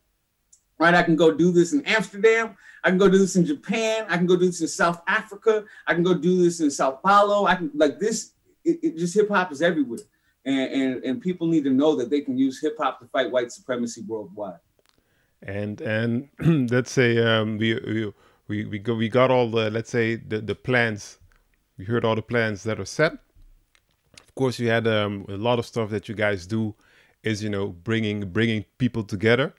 [0.76, 2.56] Right, I can go do this in Amsterdam.
[2.82, 4.06] I can go do this in Japan.
[4.08, 5.64] I can go do this in South Africa.
[5.86, 7.46] I can go do this in Sao Paulo.
[7.46, 8.32] I can like this.
[8.64, 10.00] It, it just hip hop is everywhere,
[10.44, 13.30] and, and and people need to know that they can use hip hop to fight
[13.30, 14.58] white supremacy worldwide.
[15.42, 16.28] And and
[16.70, 18.12] let's say um, we, we
[18.48, 21.18] we we go we got all the let's say the the plans.
[21.78, 23.12] We heard all the plans that are set.
[23.12, 26.74] Of course you had um, a lot of stuff that you guys do
[27.22, 29.54] is you know bringing bringing people together.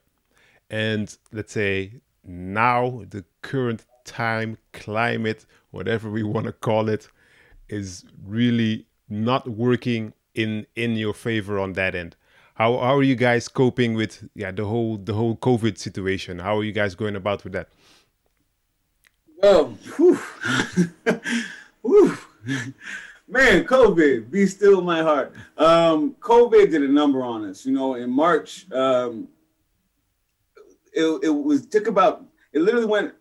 [0.69, 7.09] And let's say now the current time climate whatever we want to call it
[7.67, 12.15] is really not working in in your favor on that end.
[12.55, 16.39] How, how are you guys coping with yeah the whole the whole covid situation?
[16.39, 17.69] How are you guys going about with that
[19.43, 20.15] Oh, whew.
[21.81, 22.17] whew.
[23.27, 25.33] man, COVID, be still my heart.
[25.57, 27.65] Um, COVID did a number on us.
[27.65, 29.27] You know, in March, um,
[30.93, 32.25] it, it was took about.
[32.53, 33.13] It literally went.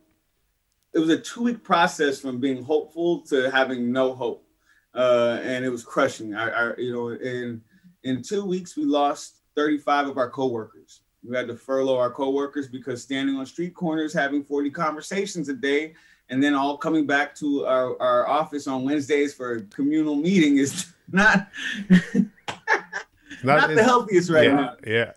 [0.93, 4.47] It was a two week process from being hopeful to having no hope,
[4.95, 6.35] uh, and it was crushing.
[6.35, 7.61] I, I, you know, in
[8.05, 11.01] in two weeks we lost 35 of our coworkers.
[11.27, 15.55] We had to furlough our coworkers because standing on street corners, having 40 conversations a
[15.55, 15.95] day,
[16.29, 20.59] and then all coming back to our, our office on Wednesdays for a communal meeting
[20.59, 21.49] is not
[23.43, 24.77] not, not the healthiest right yeah, now.
[24.87, 25.13] Yeah.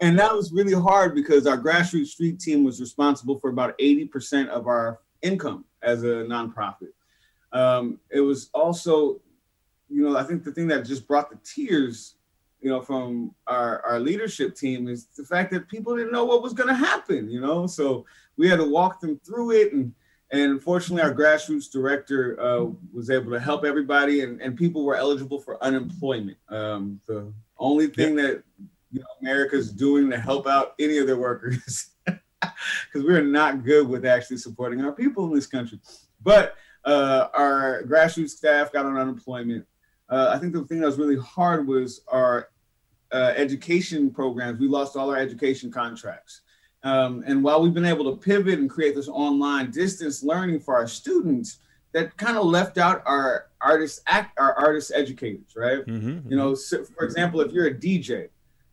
[0.00, 4.48] And that was really hard because our grassroots street team was responsible for about 80%
[4.48, 6.92] of our income as a nonprofit.
[7.52, 9.20] Um, it was also,
[9.88, 12.14] you know, I think the thing that just brought the tears
[12.60, 16.42] you know, from our, our leadership team is the fact that people didn't know what
[16.42, 17.66] was going to happen, you know?
[17.66, 18.04] So
[18.36, 19.72] we had to walk them through it.
[19.72, 19.92] And,
[20.30, 24.96] and fortunately, our grassroots director uh, was able to help everybody, and, and people were
[24.96, 26.36] eligible for unemployment.
[26.48, 28.42] Um, the only thing that
[28.92, 33.88] you know, America's doing to help out any of their workers, because we're not good
[33.88, 35.80] with actually supporting our people in this country.
[36.22, 39.66] But uh, our grassroots staff got on unemployment
[40.08, 42.50] uh, I think the thing that was really hard was our
[43.12, 44.58] uh, education programs.
[44.58, 46.42] We lost all our education contracts.
[46.82, 50.76] Um, and while we've been able to pivot and create this online distance learning for
[50.76, 51.58] our students,
[51.92, 55.84] that kind of left out our artists act our artist educators, right?
[55.86, 58.28] Mm-hmm, you know, so for example, if you're a DJ,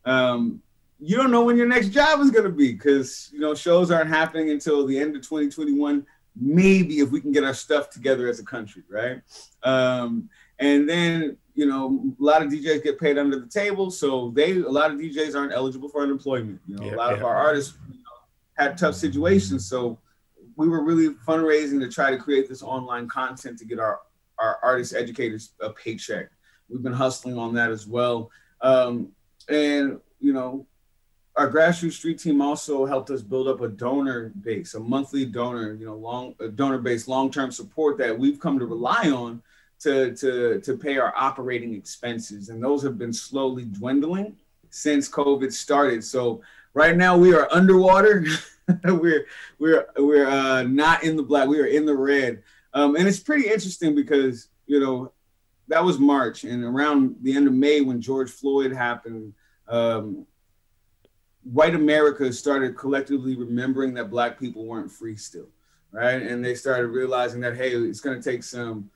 [0.06, 0.62] um,
[1.00, 3.92] you don't know when your next job is going to be because you know shows
[3.92, 6.06] aren't happening until the end of 2021.
[6.38, 9.22] Maybe if we can get our stuff together as a country, right?
[9.64, 10.30] Um,
[10.60, 13.92] and then, you know, a lot of DJs get paid under the table.
[13.92, 16.62] So they, a lot of DJs aren't eligible for unemployment.
[16.68, 19.68] You know, a lot of our artists you know, had tough situations.
[19.68, 20.00] So
[20.56, 24.00] we were really fundraising to try to create this online content to get our,
[24.40, 26.30] our artist educators a paycheck.
[26.70, 28.32] We've been hustling on that as well.
[28.62, 29.12] Um,
[29.50, 30.66] and, you know,
[31.36, 35.74] our grassroots street team also helped us build up a donor base, a monthly donor,
[35.74, 39.44] you know, long donor base, long-term support that we've come to rely on
[39.86, 42.50] to, to, to pay our operating expenses.
[42.50, 44.36] And those have been slowly dwindling
[44.72, 46.04] since COVID started.
[46.04, 46.42] So
[46.74, 48.26] right now we are underwater.
[48.84, 49.26] we're
[49.60, 51.48] we're we're uh, not in the black.
[51.48, 52.44] We are in the red.
[52.74, 55.12] Um, and it's pretty interesting because you know
[55.68, 59.34] that was March, and around the end of May when George Floyd happened,
[59.68, 60.26] um,
[61.44, 65.48] white America started collectively remembering that black people weren't free still,
[65.92, 66.22] right?
[66.22, 68.90] And they started realizing that hey, it's going to take some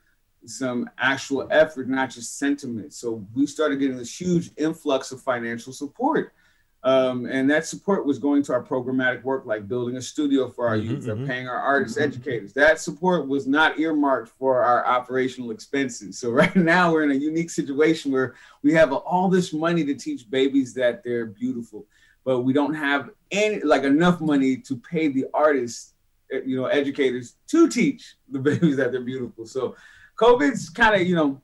[0.45, 2.93] some actual effort, not just sentiment.
[2.93, 6.33] So we started getting this huge influx of financial support.
[6.81, 10.65] Um, and that support was going to our programmatic work, like building a studio for
[10.65, 11.23] our mm-hmm, youth, mm-hmm.
[11.23, 12.07] or paying our artists, mm-hmm.
[12.07, 12.53] educators.
[12.53, 16.17] That support was not earmarked for our operational expenses.
[16.17, 19.93] So right now we're in a unique situation where we have all this money to
[19.93, 21.85] teach babies that they're beautiful,
[22.23, 25.95] but we don't have any like enough money to pay the artists,
[26.31, 29.45] eh, you know, educators to teach the babies that they're beautiful.
[29.45, 29.75] So
[30.19, 31.41] COVID's kind of you know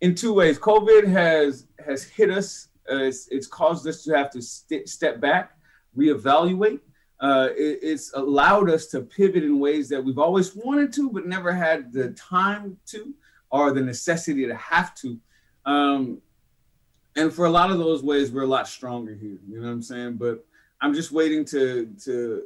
[0.00, 0.58] in two ways.
[0.58, 2.68] COVID has has hit us.
[2.90, 5.56] Uh, it's, it's caused us to have to st- step back,
[5.96, 6.80] reevaluate.
[7.20, 11.26] Uh, it, it's allowed us to pivot in ways that we've always wanted to, but
[11.26, 13.14] never had the time to.
[13.50, 15.16] or the necessity to have to.
[15.64, 16.20] Um,
[17.14, 19.38] and for a lot of those ways, we're a lot stronger here.
[19.48, 20.14] You know what I'm saying?
[20.16, 20.44] But
[20.80, 22.42] I'm just waiting to to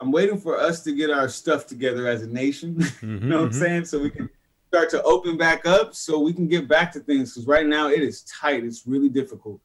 [0.00, 2.74] I'm waiting for us to get our stuff together as a nation.
[2.74, 3.60] Mm-hmm, you know what I'm mm-hmm.
[3.60, 3.84] saying?
[3.84, 4.28] So we can
[4.70, 7.34] start to open back up, so we can get back to things.
[7.34, 8.62] Because right now it is tight.
[8.62, 9.60] It's really difficult.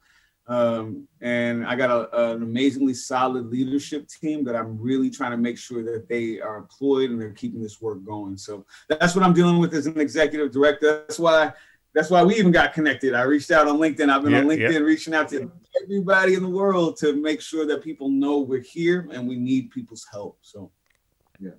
[0.47, 5.37] Um, and I got a, an amazingly solid leadership team that I'm really trying to
[5.37, 8.35] make sure that they are employed and they're keeping this work going.
[8.35, 11.03] So that's what I'm dealing with as an executive director.
[11.07, 11.53] That's why
[11.93, 13.13] that's why we even got connected.
[13.13, 14.09] I reached out on LinkedIn.
[14.09, 14.79] I've been yeah, on LinkedIn yeah.
[14.79, 15.51] reaching out to
[15.81, 19.71] everybody in the world to make sure that people know we're here and we need
[19.71, 20.37] people's help.
[20.41, 20.71] So,
[21.39, 21.51] yeah.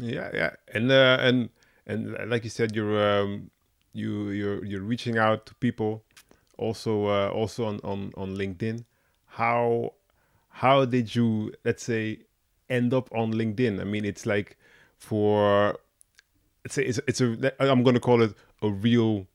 [0.00, 1.48] Yeah, yeah, and uh, and
[1.88, 3.50] and like you said, you're um,
[3.92, 6.04] you you're you're reaching out to people,
[6.58, 8.84] also uh, also on on on LinkedIn.
[9.26, 9.94] How
[10.50, 12.20] how did you let's say
[12.68, 13.80] end up on LinkedIn?
[13.80, 14.56] I mean, it's like
[14.98, 15.78] for
[16.64, 19.26] let's say it's it's a I'm going to call it a real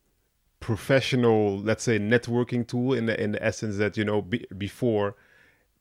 [0.59, 5.13] professional let's say networking tool in the in the essence that you know be, before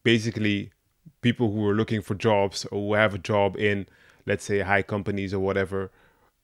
[0.03, 0.73] basically
[1.21, 3.87] people who were looking for jobs or who have a job in
[4.27, 5.89] let's say high companies or whatever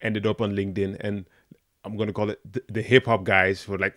[0.02, 1.26] ended up on linkedin and
[1.84, 3.94] i'm to call it the, the hip hop guys were like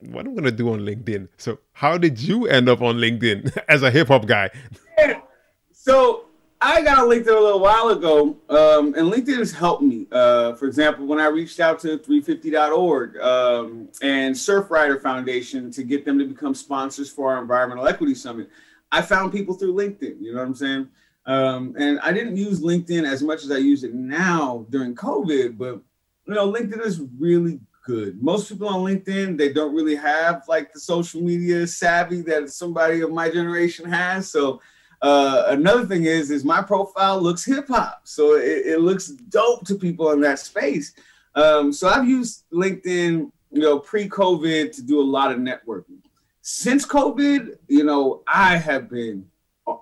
[0.00, 3.56] what am i to do on linkedin so how did you end up on linkedin
[3.68, 4.50] as a hip hop guy
[5.72, 6.26] so
[6.64, 10.06] I got on LinkedIn a little while ago, um, and LinkedIn has helped me.
[10.12, 16.04] Uh, for example, when I reached out to 350.org um, and Surfrider Foundation to get
[16.04, 18.48] them to become sponsors for our Environmental Equity Summit,
[18.92, 20.20] I found people through LinkedIn.
[20.20, 20.88] You know what I'm saying?
[21.26, 25.56] Um, and I didn't use LinkedIn as much as I use it now during COVID,
[25.56, 25.80] but
[26.26, 28.22] you know, LinkedIn is really good.
[28.22, 33.00] Most people on LinkedIn, they don't really have like the social media savvy that somebody
[33.00, 34.30] of my generation has.
[34.30, 34.60] So
[35.02, 39.66] uh, another thing is, is my profile looks hip hop, so it, it, looks dope
[39.66, 40.94] to people in that space.
[41.34, 45.98] Um, so I've used LinkedIn, you know, pre-COVID to do a lot of networking.
[46.42, 49.26] Since COVID, you know, I have been,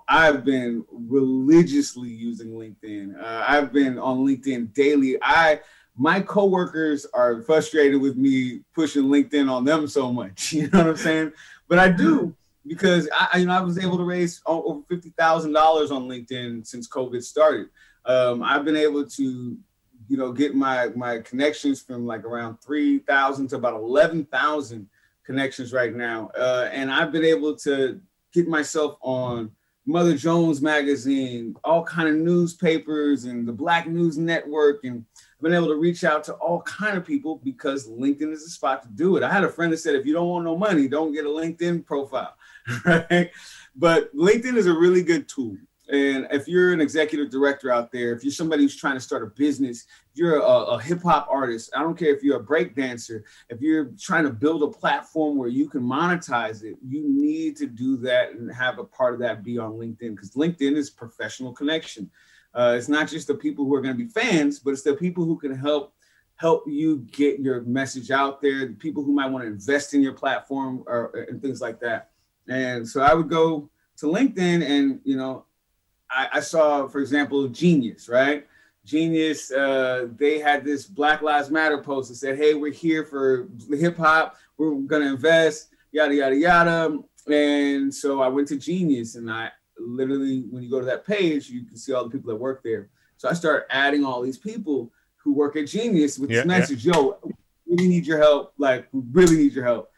[0.07, 3.21] I've been religiously using LinkedIn.
[3.21, 5.17] Uh, I've been on LinkedIn daily.
[5.21, 5.61] I
[5.97, 10.53] my coworkers are frustrated with me pushing LinkedIn on them so much.
[10.53, 11.33] You know what I'm saying?
[11.67, 12.35] But I do
[12.67, 16.65] because I, you know, I was able to raise over fifty thousand dollars on LinkedIn
[16.65, 17.69] since COVID started.
[18.05, 19.57] Um, I've been able to,
[20.07, 24.87] you know, get my my connections from like around three thousand to about eleven thousand
[25.25, 28.01] connections right now, uh, and I've been able to
[28.33, 29.51] get myself on
[29.85, 35.53] Mother Jones magazine, all kind of newspapers, and the Black News Network, and I've been
[35.53, 38.89] able to reach out to all kind of people because LinkedIn is the spot to
[38.89, 39.23] do it.
[39.23, 41.29] I had a friend that said, if you don't want no money, don't get a
[41.29, 42.35] LinkedIn profile.
[42.85, 43.31] right?
[43.75, 45.57] But LinkedIn is a really good tool.
[45.91, 49.23] And if you're an executive director out there, if you're somebody who's trying to start
[49.23, 52.77] a business, you're a, a hip hop artist, I don't care if you're a break
[52.77, 57.57] dancer, if you're trying to build a platform where you can monetize it, you need
[57.57, 60.89] to do that and have a part of that be on LinkedIn because LinkedIn is
[60.89, 62.09] professional connection.
[62.53, 64.95] Uh, it's not just the people who are going to be fans, but it's the
[64.95, 65.93] people who can help
[66.37, 70.01] help you get your message out there, the people who might want to invest in
[70.01, 72.11] your platform or and things like that.
[72.47, 75.45] And so I would go to LinkedIn and, you know,
[76.11, 78.45] I, I saw, for example, Genius, right?
[78.83, 83.47] Genius, uh, they had this Black Lives Matter post that said, hey, we're here for
[83.69, 84.35] hip hop.
[84.57, 86.99] We're going to invest, yada, yada, yada.
[87.27, 91.49] And so I went to Genius and I literally, when you go to that page,
[91.49, 92.89] you can see all the people that work there.
[93.17, 96.85] So I started adding all these people who work at Genius with yeah, this message,
[96.85, 96.93] yeah.
[96.95, 97.33] yo, we
[97.67, 98.53] really need your help.
[98.57, 99.90] Like, we really need your help.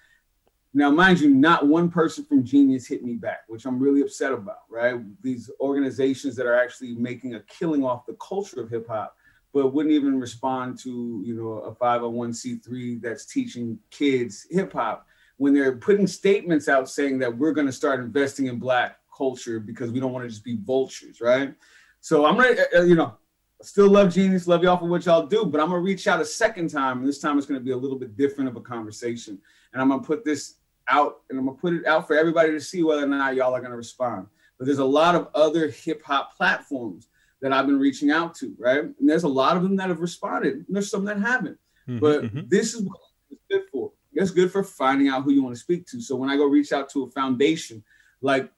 [0.76, 4.32] Now, mind you, not one person from Genius hit me back, which I'm really upset
[4.34, 5.00] about, right?
[5.22, 9.16] These organizations that are actually making a killing off the culture of hip hop,
[9.54, 15.06] but wouldn't even respond to, you know, a 501c3 that's teaching kids hip hop
[15.38, 19.60] when they're putting statements out saying that we're going to start investing in black culture
[19.60, 21.54] because we don't want to just be vultures, right?
[22.02, 23.16] So I'm ready, uh, uh, you know,
[23.62, 26.26] still love Genius, love y'all for what y'all do, but I'm gonna reach out a
[26.26, 29.40] second time, and this time it's gonna be a little bit different of a conversation.
[29.72, 30.56] And I'm gonna put this
[30.90, 33.56] out and I'm gonna put it out for everybody to see whether or not y'all
[33.56, 34.28] are gonna respond.
[34.58, 37.08] But there's a lot of other hip hop platforms
[37.42, 38.84] that I've been reaching out to, right?
[38.84, 40.54] And there's a lot of them that have responded.
[40.54, 41.58] And there's some that haven't.
[41.88, 42.42] Mm-hmm, but mm-hmm.
[42.48, 42.98] this is what
[43.30, 43.92] it's good for.
[44.14, 46.00] It's good for finding out who you want to speak to.
[46.00, 47.84] So when I go reach out to a foundation
[48.22, 48.50] like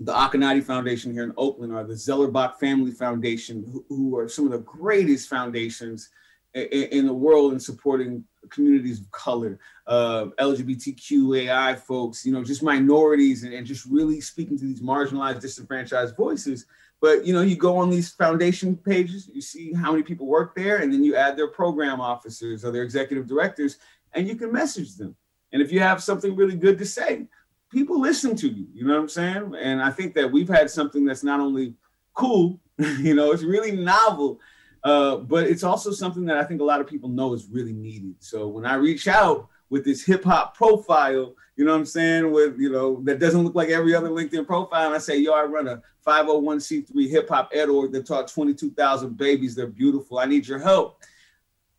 [0.00, 4.46] the Akonadi Foundation here in Oakland or the Zellerbach Family Foundation, who, who are some
[4.46, 6.10] of the greatest foundations
[6.54, 12.62] in, in the world in supporting communities of color, uh, LGBTQAI folks, you know, just
[12.62, 16.66] minorities, and, and just really speaking to these marginalized, disenfranchised voices.
[17.00, 20.54] But you know, you go on these foundation pages, you see how many people work
[20.54, 23.78] there, and then you add their program officers or their executive directors,
[24.14, 25.14] and you can message them.
[25.52, 27.26] And if you have something really good to say,
[27.70, 28.66] people listen to you.
[28.72, 29.54] You know what I'm saying?
[29.60, 31.74] And I think that we've had something that's not only
[32.14, 34.40] cool, you know, it's really novel,
[34.84, 37.72] uh, but it's also something that I think a lot of people know is really
[37.72, 38.16] needed.
[38.18, 42.30] So when I reach out with this hip hop profile, you know what I'm saying,
[42.30, 45.32] with you know that doesn't look like every other LinkedIn profile, and I say, yo,
[45.32, 49.54] I run a 501c3 hip hop ed org that taught 22,000 babies.
[49.54, 50.18] They're beautiful.
[50.18, 51.02] I need your help.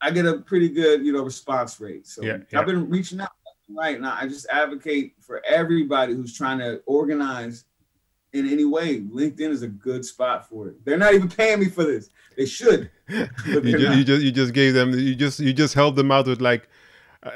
[0.01, 2.07] I get a pretty good, you know, response rate.
[2.07, 2.59] So yeah, yeah.
[2.59, 3.31] I've been reaching out
[3.69, 4.17] right now.
[4.19, 7.65] I just advocate for everybody who's trying to organize
[8.35, 8.99] in any way.
[9.01, 10.83] LinkedIn is a good spot for it.
[10.85, 12.09] They're not even paying me for this.
[12.37, 12.89] They should.
[13.09, 13.27] you,
[13.77, 16.41] just, you just you just gave them you just you just helped them out with
[16.41, 16.67] like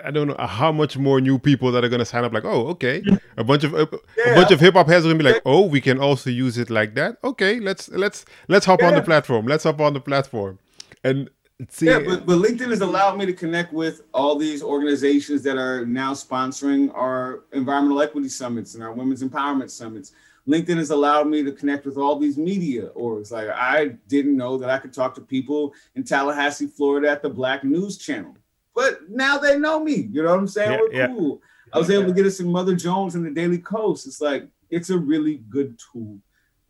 [0.03, 2.33] I don't know how much more new people that are gonna sign up.
[2.33, 3.03] Like, oh, okay,
[3.37, 3.87] a bunch of a,
[4.17, 4.33] yeah.
[4.33, 6.57] a bunch of hip hop heads are gonna be like, oh, we can also use
[6.57, 7.17] it like that.
[7.23, 8.89] Okay, let's let's let's hop yeah.
[8.89, 9.47] on the platform.
[9.47, 10.59] Let's hop on the platform,
[11.03, 11.29] and
[11.69, 11.87] see.
[11.87, 15.85] Yeah, but, but LinkedIn has allowed me to connect with all these organizations that are
[15.85, 20.13] now sponsoring our environmental equity summits and our women's empowerment summits.
[20.47, 23.31] LinkedIn has allowed me to connect with all these media orgs.
[23.31, 27.29] Like I didn't know that I could talk to people in Tallahassee, Florida at the
[27.29, 28.35] Black News Channel
[28.79, 30.07] but now they know me.
[30.09, 30.71] You know what I'm saying?
[30.71, 31.07] Yeah, We're yeah.
[31.07, 31.41] cool.
[31.73, 34.07] I was able to get us in Mother Jones and the Daily Kos.
[34.07, 36.17] It's like it's a really good tool.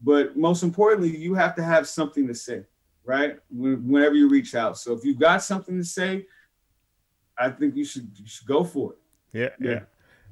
[0.02, 2.64] But most importantly, you have to have something to say,
[3.06, 3.38] right?
[3.52, 4.80] Whenever you reach out.
[4.80, 6.26] So if you've got something to say,
[7.38, 9.00] I think you should you should go for it.
[9.32, 9.80] Yeah, yeah, yeah.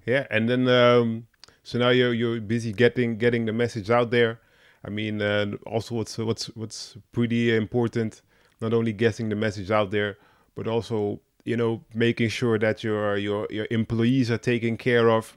[0.07, 0.27] yeah.
[0.31, 1.26] And then um,
[1.67, 4.39] so now you're you're busy getting getting the message out there.
[4.85, 8.21] I mean, uh, also what's what's what's pretty important,
[8.61, 10.15] not only getting the message out there,
[10.55, 15.35] but also you know making sure that your your your employees are taken care of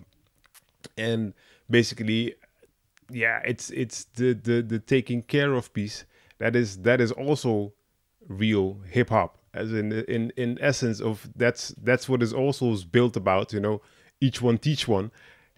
[0.97, 1.35] and
[1.69, 2.37] basically
[3.11, 6.05] yeah it's it's the the the taking care of piece
[6.39, 7.73] that is that is also
[8.29, 13.17] real hip hop as in in in essence of that's that's what is also built
[13.17, 13.81] about you know
[14.21, 15.11] each one teach one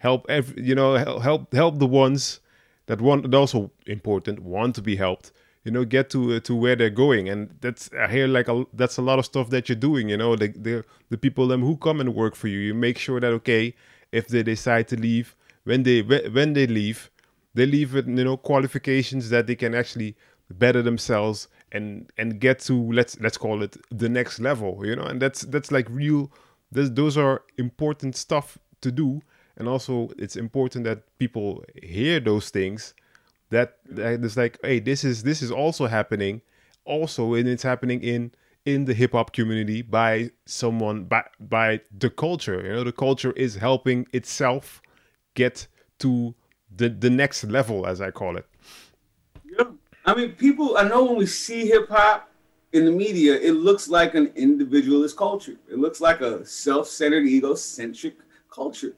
[0.03, 0.89] help every you know
[1.29, 2.41] help help the ones
[2.87, 5.31] that want and also important want to be helped
[5.63, 7.29] you know get to uh, to where they're going.
[7.29, 10.17] And that's i hear like a, that's a lot of stuff that you're doing you
[10.17, 13.19] know the, the the people them who come and work for you you make sure
[13.19, 13.73] that okay
[14.11, 17.09] if they decide to leave when they when they leave
[17.53, 20.15] they leave with you know qualifications that they can actually
[20.49, 25.03] better themselves and and get to let's let's call it the next level you know?
[25.11, 26.31] And that's that's like real
[26.71, 29.21] those are important stuff to do
[29.57, 32.93] and also it's important that people hear those things
[33.49, 36.41] that, it's like hey this is this is also happening.
[36.85, 38.31] Also and it's happening in
[38.65, 42.61] in the hip hop community by someone by by the culture.
[42.63, 44.81] You know the culture is helping itself
[45.35, 45.67] get
[45.99, 46.33] to
[46.75, 48.47] the the next level as i call it.
[49.45, 49.65] Yeah
[50.05, 52.29] i mean people i know when we see hip hop
[52.73, 55.55] in the media it looks like an individualist culture.
[55.71, 58.15] It looks like a self-centered egocentric
[58.49, 58.93] culture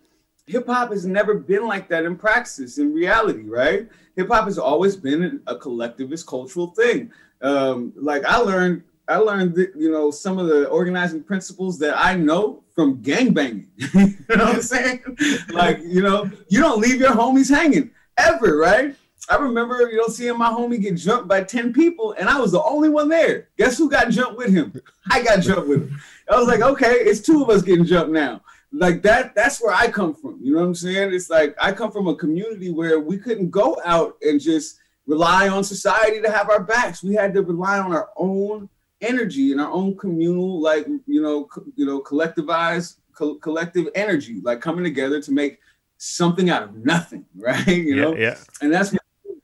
[0.48, 3.88] hip hop has never been like that in praxis, in reality, right?
[4.16, 7.12] Hip hop has always been a collectivist cultural thing.
[7.42, 11.96] Um, like I learned, I learned that, you know, some of the organizing principles that
[11.98, 13.68] I know from gangbanging.
[13.78, 15.18] you know what I'm saying?
[15.50, 18.96] like, you know, you don't leave your homies hanging ever, right?
[19.28, 22.52] I remember, you know, seeing my homie get jumped by 10 people and I was
[22.52, 23.50] the only one there.
[23.58, 24.80] Guess who got jumped with him?
[25.10, 26.00] I got jumped with him.
[26.30, 28.42] I was like, okay, it's two of us getting jumped now
[28.78, 31.14] like that that's where i come from you know what i'm saying?
[31.14, 35.48] It's like i come from a community where we couldn't go out and just rely
[35.50, 37.04] on society to have our backs.
[37.04, 38.70] We had to rely on our own
[39.02, 44.40] energy and our own communal like you know co- you know collectivized co- collective energy
[44.42, 45.60] like coming together to make
[45.98, 48.16] something out of nothing right you yeah, know?
[48.16, 48.38] yeah.
[48.62, 49.02] And that's what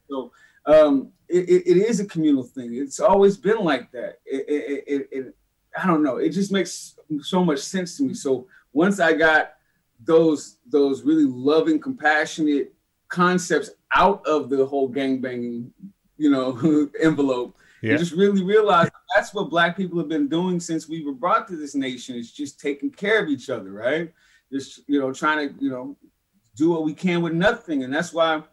[0.10, 0.32] so
[0.66, 2.76] um it, it, it is a communal thing.
[2.76, 4.20] It's always been like that.
[4.26, 5.36] It, it, it, it
[5.78, 6.18] i don't know.
[6.18, 8.14] It just makes so much sense to me.
[8.14, 9.54] So once I got
[10.04, 12.74] those those really loving, compassionate
[13.10, 15.70] concepts out of the whole gangbanging,
[16.18, 17.98] you know, envelope, yeah.
[17.98, 21.56] just really realized that's what Black people have been doing since we were brought to
[21.56, 22.16] this nation.
[22.16, 24.12] It's just taking care of each other, right?
[24.52, 25.98] Just you know, trying to you know
[26.56, 28.44] do what we can with nothing, and that's why.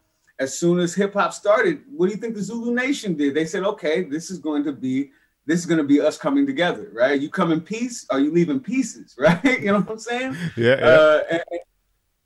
[0.41, 3.35] As soon as hip hop started, what do you think the Zulu Nation did?
[3.35, 5.11] They said, "Okay, this is going to be
[5.49, 7.19] this is going to be us coming together, right?
[7.19, 9.43] You come in peace or you leave in pieces, right?
[9.43, 10.37] you know what I'm saying?
[10.57, 10.77] Yeah.
[10.79, 10.87] yeah.
[10.87, 11.43] Uh, and,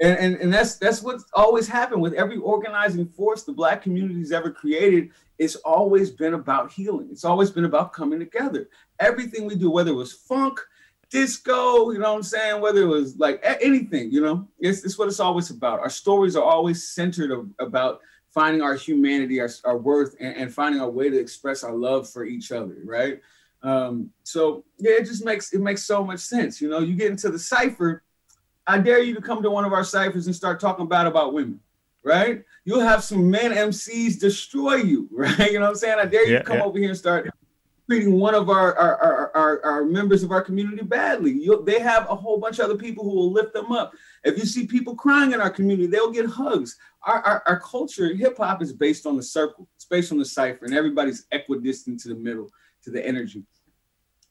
[0.00, 4.32] and, and, and that's that's what's always happened with every organizing force the black community's
[4.32, 5.10] ever created.
[5.38, 7.08] It's always been about healing.
[7.12, 8.68] It's always been about coming together.
[8.98, 10.58] Everything we do, whether it was funk,
[11.08, 12.60] disco, you know what I'm saying?
[12.60, 15.78] Whether it was like anything, you know, it's, it's what it's always about.
[15.78, 18.00] Our stories are always centered of, about
[18.32, 22.08] finding our humanity, our, our worth, and, and, finding our way to express our love
[22.08, 23.20] for each other, right?
[23.62, 26.60] Um, so yeah, it just makes it makes so much sense.
[26.60, 28.02] You know, you get into the cipher.
[28.66, 31.32] I dare you to come to one of our ciphers and start talking bad about
[31.32, 31.60] women,
[32.02, 32.42] right?
[32.64, 35.52] You'll have some men MCs destroy you, right?
[35.52, 35.98] You know what I'm saying?
[35.98, 36.64] I dare you yeah, to come yeah.
[36.64, 37.28] over here and start
[37.92, 41.30] treating one of our our, our, our, our members of our community badly.
[41.30, 43.92] you they have a whole bunch of other people who will lift them up.
[44.24, 46.78] If you see people crying in our community, they'll get hugs.
[47.02, 50.24] Our, our, our culture, hip hop is based on the circle, it's based on the
[50.24, 52.50] cipher, and everybody's equidistant to the middle,
[52.84, 53.42] to the energy.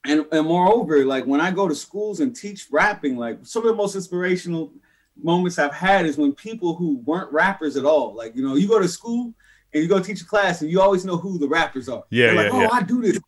[0.06, 3.68] And, and moreover, like when I go to schools and teach rapping, like some of
[3.68, 4.74] the most inspirational
[5.22, 8.68] moments I've had is when people who weren't rappers at all, like, you know, you
[8.68, 9.36] go to school
[9.72, 12.06] and you go teach a class and you always know who the rappers are.
[12.10, 12.28] Yeah.
[12.28, 12.70] They're like, yeah, oh, yeah.
[12.72, 13.20] I do this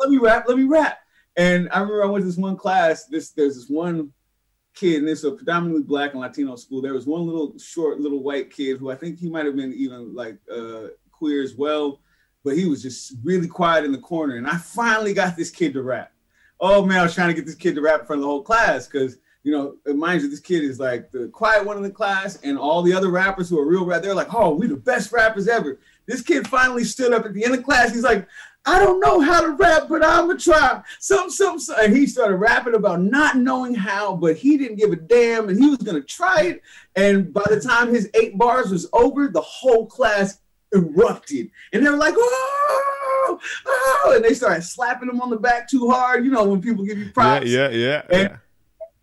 [0.00, 0.98] let me rap, let me rap.
[1.36, 3.06] And I remember I went to this one class.
[3.06, 4.12] This there's this one
[4.74, 6.82] kid, and it's a predominantly black and Latino school.
[6.82, 9.72] There was one little short little white kid who I think he might have been
[9.74, 12.00] even like uh, queer as well,
[12.44, 14.36] but he was just really quiet in the corner.
[14.36, 16.12] And I finally got this kid to rap.
[16.60, 18.28] Oh man, I was trying to get this kid to rap in front of the
[18.28, 21.82] whole class because you know, mind you, this kid is like the quiet one in
[21.82, 24.66] the class, and all the other rappers who are real rap, they're like, oh, we
[24.66, 25.78] the best rappers ever.
[26.08, 27.92] This kid finally stood up at the end of class.
[27.92, 28.26] He's like,
[28.64, 30.82] I don't know how to rap, but I'm gonna try.
[30.98, 31.76] Some, some, some.
[31.80, 35.62] And he started rapping about not knowing how, but he didn't give a damn, and
[35.62, 36.62] he was gonna try it.
[36.96, 40.40] And by the time his eight bars was over, the whole class
[40.74, 45.68] erupted, and they were like, "Oh, oh!" And they started slapping him on the back
[45.68, 46.24] too hard.
[46.24, 47.46] You know when people give you props.
[47.46, 48.18] Yeah, yeah, yeah.
[48.18, 48.38] And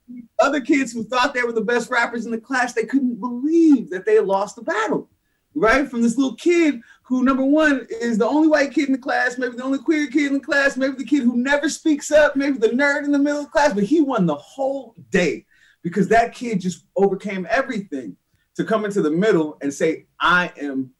[0.10, 0.22] yeah.
[0.38, 3.89] Other kids who thought they were the best rappers in the class, they couldn't believe
[3.89, 5.10] that they had lost the battle
[5.56, 5.89] right?
[5.89, 9.38] From this little kid who, number one, is the only white kid in the class,
[9.38, 12.36] maybe the only queer kid in the class, maybe the kid who never speaks up,
[12.36, 15.45] maybe the nerd in the middle of class, but he won the whole day
[15.84, 18.18] because that kid just overcame everything
[18.56, 20.91] to come into the middle and say, I am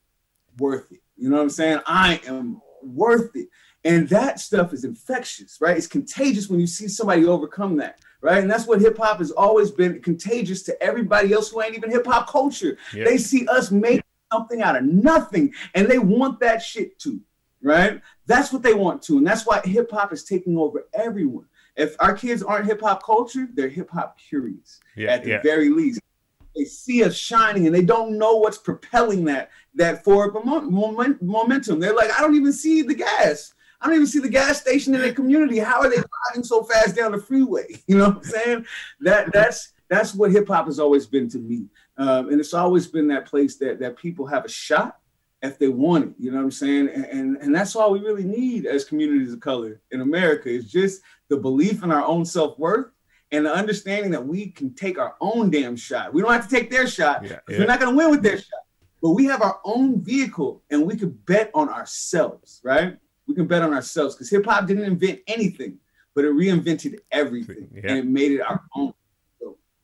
[0.60, 1.02] worth it.
[1.18, 1.80] You know what I'm saying?
[1.88, 3.48] I am worth it.
[3.84, 5.76] And that stuff is infectious, right?
[5.76, 8.44] It's contagious when you see somebody overcome that, right?
[8.44, 11.90] And that's what hip hop has always been contagious to everybody else who ain't even
[11.90, 12.78] hip hop culture.
[12.94, 13.06] Yeah.
[13.06, 17.22] They see us make something out of nothing and they want that shit too,
[17.62, 18.02] right?
[18.26, 19.18] That's what they want to.
[19.18, 21.46] And that's why hip hop is taking over everyone.
[21.76, 25.42] If our kids aren't hip hop culture, they're hip hop curious yeah, at the yeah.
[25.42, 26.00] very least.
[26.56, 30.34] They see us shining and they don't know what's propelling that that forward
[31.22, 31.80] momentum.
[31.80, 33.54] They're like, I don't even see the gas.
[33.82, 35.60] I don't even see the gas station in their community.
[35.60, 37.68] How are they driving so fast down the freeway?
[37.88, 38.66] You know what I'm saying?
[39.02, 41.66] That that's that's what hip hop has always been to me.
[41.98, 45.00] Um, and it's always been that place that that people have a shot
[45.42, 46.14] if they want it.
[46.20, 46.90] You know what I'm saying?
[46.90, 50.72] And, and, and that's all we really need as communities of color in America is
[50.72, 52.88] just the belief in our own self worth
[53.32, 56.14] and the understanding that we can take our own damn shot.
[56.14, 57.24] We don't have to take their shot.
[57.24, 57.60] Yeah, yeah.
[57.60, 58.62] We're not going to win with their shot,
[59.02, 62.98] but we have our own vehicle and we can bet on ourselves, right?
[63.28, 65.80] We can bet on ourselves because hip hop didn't invent anything,
[66.14, 67.82] but it reinvented everything yeah.
[67.88, 68.94] and it made it our own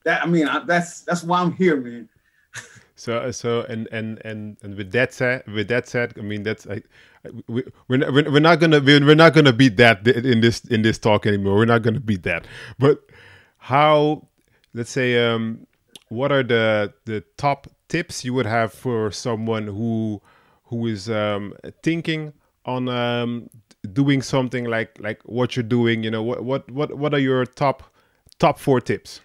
[0.04, 2.08] that I mean, I, that's that's why I'm here, man.
[2.94, 6.66] So so and and and and with that said, with that said, I mean that's
[6.66, 6.86] like
[7.48, 10.98] we, we're not, we're not gonna we're not gonna beat that in this in this
[10.98, 11.56] talk anymore.
[11.56, 12.46] We're not gonna beat that.
[12.78, 13.02] But
[13.58, 14.28] how?
[14.74, 15.66] Let's say, um,
[16.10, 20.22] what are the the top tips you would have for someone who
[20.64, 22.32] who is um, thinking
[22.66, 23.50] on um,
[23.92, 26.04] doing something like like what you're doing?
[26.04, 27.82] You know, what what what what are your top
[28.38, 29.20] top four tips?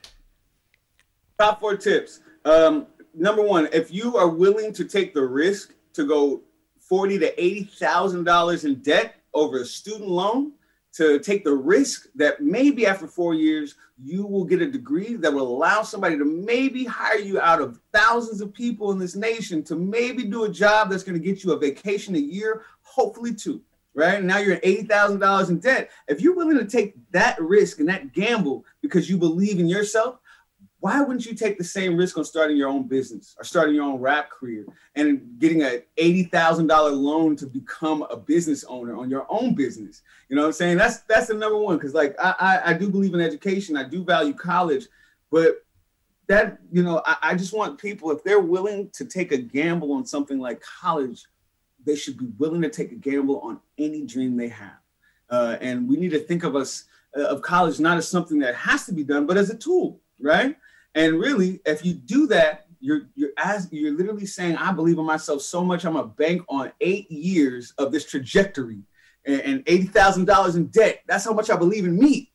[1.40, 2.22] Top four tips.
[2.46, 6.42] Um, number one, if you are willing to take the risk to go
[6.80, 10.54] forty to eighty thousand dollars in debt over a student loan,
[10.94, 15.32] to take the risk that maybe after four years you will get a degree that
[15.32, 19.64] will allow somebody to maybe hire you out of thousands of people in this nation
[19.64, 23.34] to maybe do a job that's going to get you a vacation a year, hopefully
[23.34, 23.62] two.
[23.94, 25.92] Right now you're eighty thousand dollars in debt.
[26.08, 30.20] If you're willing to take that risk and that gamble because you believe in yourself,
[30.80, 33.86] why wouldn't you take the same risk on starting your own business or starting your
[33.86, 34.66] own rap career
[34.96, 40.04] and getting a $80,000 loan to become a business owner on your own business?
[40.30, 40.78] You know what I'm saying?
[40.78, 43.76] That's that's the number one because like I, I, I do believe in education.
[43.76, 44.86] I do value college,
[45.32, 45.66] but
[46.28, 49.94] that you know I, I just want people if they're willing to take a gamble
[49.94, 51.24] on something like college,
[51.86, 54.78] they should be willing to take a gamble on any dream they have.
[55.30, 56.84] Uh, and we need to think of us
[57.18, 60.00] uh, of college not as something that has to be done, but as a tool,
[60.20, 60.56] right?
[60.96, 65.06] And really, if you do that, you're you're as you're literally saying, I believe in
[65.06, 68.82] myself so much, I'm a bank on eight years of this trajectory
[69.26, 71.02] and, and eighty thousand dollars in debt.
[71.08, 72.32] That's how much I believe in me.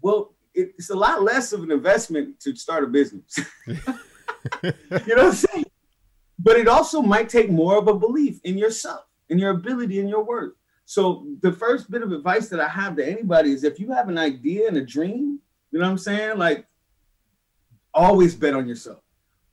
[0.00, 3.38] Well, it's a lot less of an investment to start a business.
[3.66, 3.76] you
[4.62, 5.64] know what I'm saying?
[6.38, 10.08] But it also might take more of a belief in yourself, in your ability, in
[10.08, 10.54] your worth.
[10.84, 14.08] So the first bit of advice that I have to anybody is if you have
[14.08, 15.40] an idea and a dream,
[15.70, 16.38] you know what I'm saying?
[16.38, 16.66] Like
[17.98, 19.00] always bet on yourself.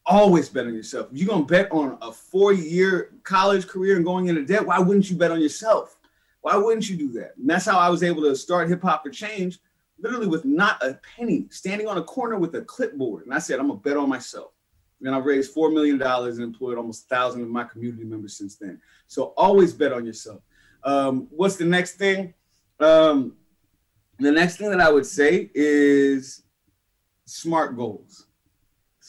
[0.06, 1.08] Always bet on yourself.
[1.12, 5.10] If you're gonna bet on a four-year college career and going into debt, why wouldn't
[5.10, 5.98] you bet on yourself?
[6.42, 7.34] Why wouldn't you do that?
[7.38, 9.58] And that's how I was able to start Hip Hop for Change,
[10.00, 13.26] literally with not a penny, standing on a corner with a clipboard.
[13.26, 14.52] And I said, I'm gonna bet on myself.
[15.02, 18.80] And I've raised $4 million and employed almost 1,000 of my community members since then.
[19.08, 20.42] So always bet on yourself.
[20.84, 22.34] Um, what's the next thing?
[22.80, 23.36] Um,
[24.20, 26.44] the next thing that I would say is
[27.26, 28.25] smart goals.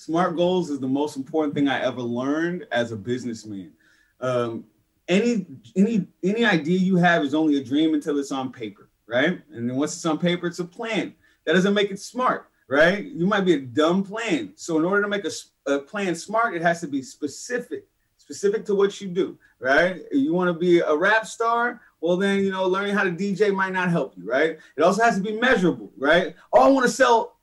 [0.06, 3.72] Smart goals is the most important thing I ever learned as a businessman.
[4.20, 4.64] Um,
[5.08, 9.42] any any any idea you have is only a dream until it's on paper, right?
[9.52, 11.14] And then once it's on paper, it's a plan.
[11.44, 13.04] That doesn't make it smart right?
[13.04, 14.52] You might be a dumb plan.
[14.56, 15.30] So in order to make a,
[15.70, 20.02] a plan smart, it has to be specific, specific to what you do, right?
[20.12, 23.54] You want to be a rap star, well then you know learning how to DJ
[23.54, 24.58] might not help you, right?
[24.76, 26.34] It also has to be measurable, right?
[26.52, 27.36] Oh, I want to sell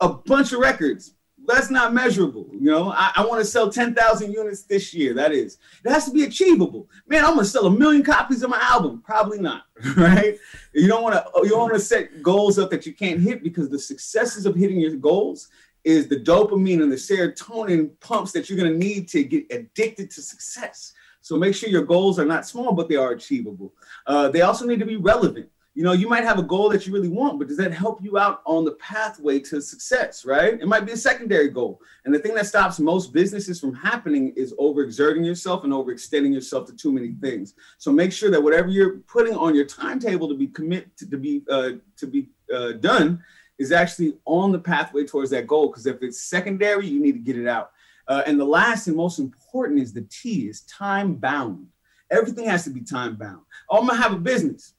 [0.00, 1.14] a bunch of records
[1.48, 2.46] that's not measurable.
[2.52, 5.14] You know, I, I want to sell 10,000 units this year.
[5.14, 6.88] That is, it has to be achievable.
[7.06, 9.02] Man, I'm to sell a million copies of my album.
[9.04, 9.64] Probably not,
[9.96, 10.36] right?
[10.74, 13.42] You don't want to, you don't want to set goals up that you can't hit
[13.42, 15.48] because the successes of hitting your goals
[15.84, 20.20] is the dopamine and the serotonin pumps that you're to need to get addicted to
[20.20, 20.92] success.
[21.22, 23.72] So make sure your goals are not small, but they are achievable.
[24.06, 26.88] Uh, they also need to be relevant you know, you might have a goal that
[26.88, 30.54] you really want, but does that help you out on the pathway to success, right?
[30.54, 31.80] It might be a secondary goal.
[32.04, 36.66] And the thing that stops most businesses from happening is overexerting yourself and overextending yourself
[36.66, 37.54] to too many things.
[37.76, 41.16] So make sure that whatever you're putting on your timetable to be commit to, to
[41.16, 43.22] be uh, to be uh, done
[43.58, 45.68] is actually on the pathway towards that goal.
[45.68, 47.70] Because if it's secondary, you need to get it out.
[48.08, 51.68] Uh, and the last and most important is the T is time bound.
[52.10, 53.42] Everything has to be time bound.
[53.70, 54.74] Oh, I'm gonna have a business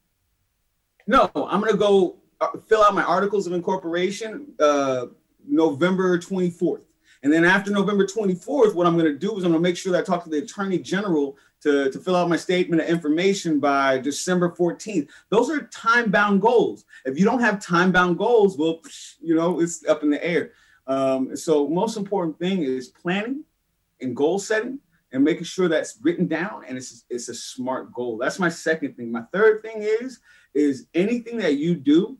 [1.10, 5.08] no, I'm gonna go uh, fill out my articles of incorporation uh,
[5.46, 6.82] November 24th.
[7.24, 9.76] And then after November 24th, what I'm going to do is I'm going to make
[9.76, 12.88] sure that I talk to the attorney general to, to fill out my statement of
[12.88, 15.10] information by December 14th.
[15.30, 16.86] Those are time bound goals.
[17.04, 18.80] If you don't have time bound goals, well,
[19.20, 20.52] you know, it's up in the air.
[20.88, 23.44] Um, so, most important thing is planning
[24.00, 24.80] and goal setting
[25.12, 28.18] and making sure that's written down and it's, it's a smart goal.
[28.18, 29.12] That's my second thing.
[29.12, 30.20] My third thing is
[30.54, 32.18] is anything that you do,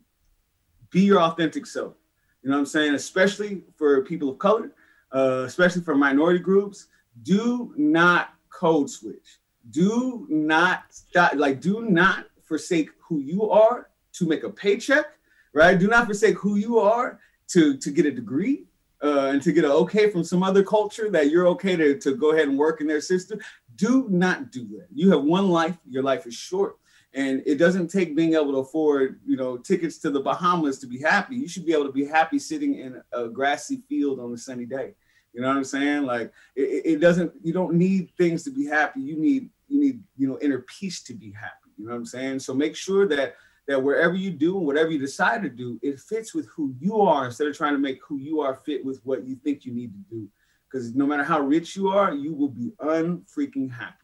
[0.90, 1.94] be your authentic self.
[2.42, 2.94] You know what I'm saying?
[2.94, 4.72] Especially for people of color,
[5.12, 6.86] uh, especially for minority groups,
[7.22, 9.38] do not code switch.
[9.70, 15.06] Do not stop, like do not forsake who you are to make a paycheck,
[15.52, 15.78] right?
[15.78, 18.64] Do not forsake who you are to to get a degree
[19.02, 22.14] uh, and to get an okay from some other culture that you're okay to, to
[22.14, 23.38] go ahead and work in their system.
[23.76, 24.88] Do not do that.
[24.92, 25.76] You have one life.
[25.88, 26.76] Your life is short.
[27.12, 30.86] And it doesn't take being able to afford, you know, tickets to the Bahamas to
[30.86, 31.34] be happy.
[31.36, 34.64] You should be able to be happy sitting in a grassy field on a sunny
[34.64, 34.94] day.
[35.32, 36.04] You know what I'm saying?
[36.04, 37.32] Like it, it doesn't.
[37.42, 39.00] You don't need things to be happy.
[39.00, 41.54] You need you need you know inner peace to be happy.
[41.76, 42.40] You know what I'm saying?
[42.40, 43.34] So make sure that
[43.66, 47.00] that wherever you do and whatever you decide to do, it fits with who you
[47.00, 49.72] are instead of trying to make who you are fit with what you think you
[49.72, 50.28] need to do.
[50.68, 53.99] Because no matter how rich you are, you will be unfreaking happy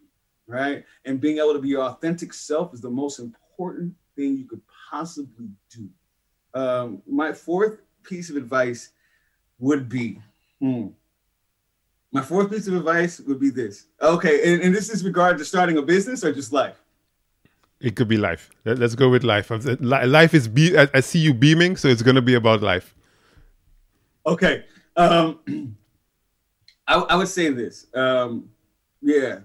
[0.47, 0.85] right?
[1.05, 4.63] And being able to be your authentic self is the most important thing you could
[4.91, 5.89] possibly do.
[6.55, 8.91] Um, my fourth piece of advice
[9.59, 10.21] would be,
[10.61, 10.89] hmm,
[12.13, 13.87] my fourth piece of advice would be this.
[14.01, 16.81] Okay, and, and this is regard to starting a business or just life.
[17.81, 18.51] It could be life.
[18.65, 19.51] Let's go with life.
[19.51, 20.77] Life is be.
[20.79, 22.95] I see you beaming, so it's going to be about life.
[24.27, 24.65] Okay.
[24.97, 25.41] Um,
[26.89, 27.87] I, I would say this.
[27.93, 28.49] Um,
[29.03, 29.41] yeah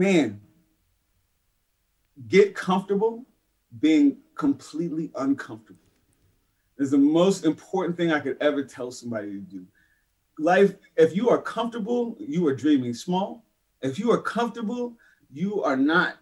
[0.00, 0.40] man,
[2.26, 3.26] get comfortable
[3.80, 5.78] being completely uncomfortable.
[6.78, 9.66] Is the most important thing I could ever tell somebody to do.
[10.38, 13.44] Life, if you are comfortable, you are dreaming small.
[13.82, 14.96] If you are comfortable,
[15.30, 16.14] you are not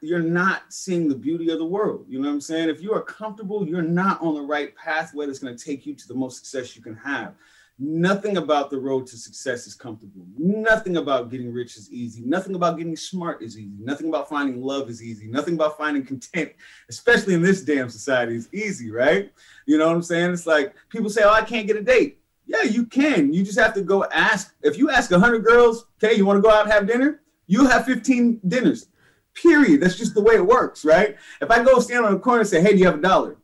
[0.00, 2.06] you're not seeing the beauty of the world.
[2.08, 2.70] You know what I'm saying?
[2.70, 5.94] If you are comfortable, you're not on the right pathway that's going to take you
[5.94, 7.34] to the most success you can have.
[7.80, 10.26] Nothing about the road to success is comfortable.
[10.36, 12.22] Nothing about getting rich is easy.
[12.22, 13.76] Nothing about getting smart is easy.
[13.78, 15.28] Nothing about finding love is easy.
[15.28, 16.52] Nothing about finding content,
[16.88, 19.32] especially in this damn society, is easy, right?
[19.66, 20.32] You know what I'm saying?
[20.32, 22.18] It's like people say, Oh, I can't get a date.
[22.46, 23.32] Yeah, you can.
[23.32, 24.54] You just have to go ask.
[24.62, 27.20] If you ask 100 girls, okay, you want to go out and have dinner?
[27.46, 28.88] You'll have 15 dinners.
[29.34, 29.80] Period.
[29.80, 31.16] That's just the way it works, right?
[31.40, 33.36] If I go stand on the corner and say, Hey, do you have a dollar?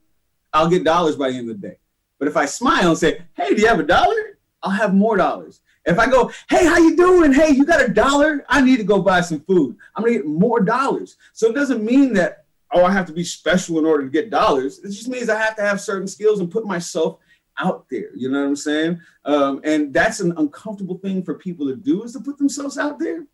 [0.53, 1.79] I'll get dollars by the end of the day.
[2.19, 5.17] But if I smile and say, "Hey, do you have a dollar?" I'll have more
[5.17, 5.61] dollars.
[5.85, 7.33] If I go, "Hey, how you doing?
[7.33, 8.45] Hey, you got a dollar?
[8.49, 11.17] I need to go buy some food." I'm gonna get more dollars.
[11.33, 14.31] So it doesn't mean that oh, I have to be special in order to get
[14.31, 14.81] dollars.
[14.81, 17.19] It just means I have to have certain skills and put myself
[17.59, 18.11] out there.
[18.17, 19.01] You know what I'm saying?
[19.25, 22.99] Um, and that's an uncomfortable thing for people to do is to put themselves out
[22.99, 23.27] there.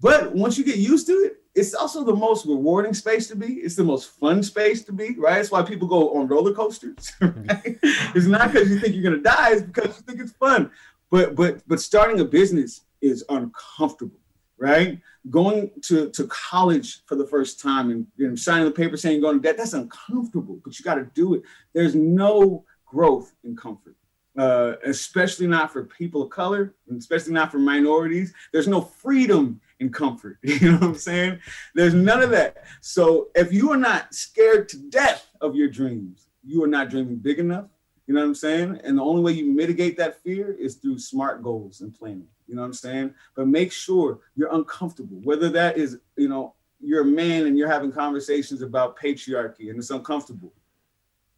[0.00, 3.54] But once you get used to it, it's also the most rewarding space to be.
[3.54, 5.36] It's the most fun space to be, right?
[5.36, 7.12] That's why people go on roller coasters.
[7.20, 7.78] Right?
[8.14, 10.70] it's not because you think you're gonna die, it's because you think it's fun.
[11.10, 14.20] But but but starting a business is uncomfortable,
[14.58, 15.00] right?
[15.30, 19.14] Going to, to college for the first time and you know, signing the paper saying
[19.14, 21.42] you're going to debt, that's uncomfortable, but you got to do it.
[21.72, 23.94] There's no growth in comfort,
[24.36, 28.32] uh, especially not for people of color, and especially not for minorities.
[28.52, 30.38] There's no freedom in comfort.
[30.42, 31.38] You know what I'm saying?
[31.74, 32.64] There's none of that.
[32.80, 37.16] So if you are not scared to death of your dreams, you are not dreaming
[37.16, 37.66] big enough.
[38.06, 38.80] You know what I'm saying?
[38.84, 42.26] And the only way you mitigate that fear is through smart goals and planning.
[42.46, 43.14] You know what I'm saying?
[43.36, 47.70] But make sure you're uncomfortable, whether that is, you know, you're a man and you're
[47.70, 50.54] having conversations about patriarchy and it's uncomfortable.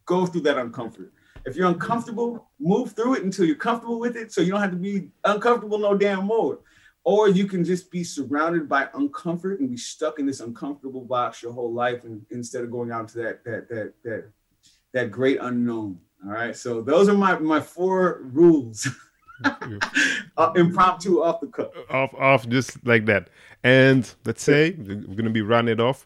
[0.05, 1.09] Go through that uncomfort.
[1.45, 4.31] If you're uncomfortable, move through it until you're comfortable with it.
[4.31, 6.59] So you don't have to be uncomfortable no damn more.
[7.03, 11.41] Or you can just be surrounded by uncomfort and be stuck in this uncomfortable box
[11.41, 14.29] your whole life and instead of going out to that that that that
[14.93, 15.99] that great unknown.
[16.23, 16.55] All right.
[16.55, 18.87] So those are my my four rules.
[20.37, 21.69] uh, impromptu off the cuff.
[21.89, 23.29] Off off just like that.
[23.63, 26.05] And let's say we're gonna be running it off.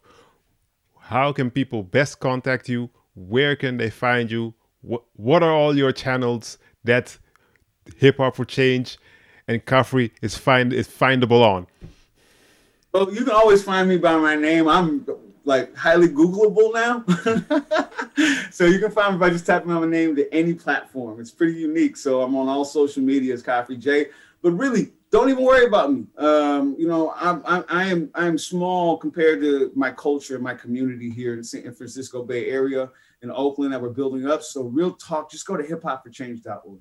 [0.97, 2.89] How can people best contact you?
[3.15, 4.53] Where can they find you?
[4.85, 7.17] what what are all your channels that
[7.97, 8.97] Hip Hop for Change
[9.47, 11.67] and Khafre is find is findable on?
[12.91, 14.67] Well, you can always find me by my name.
[14.67, 15.05] I'm
[15.43, 17.03] like highly Googleable now.
[18.51, 21.19] so you can find me by just typing my name to any platform.
[21.19, 21.97] It's pretty unique.
[21.97, 24.07] So I'm on all social medias, Khafre Jay.
[24.41, 26.05] But really, don't even worry about me.
[26.17, 30.43] Um, you know, I'm, I'm, I am I am small compared to my culture, and
[30.43, 32.89] my community here in San Francisco Bay Area
[33.21, 34.43] in Oakland that we're building up.
[34.43, 36.79] So real talk, just go to hiphopforchange.org.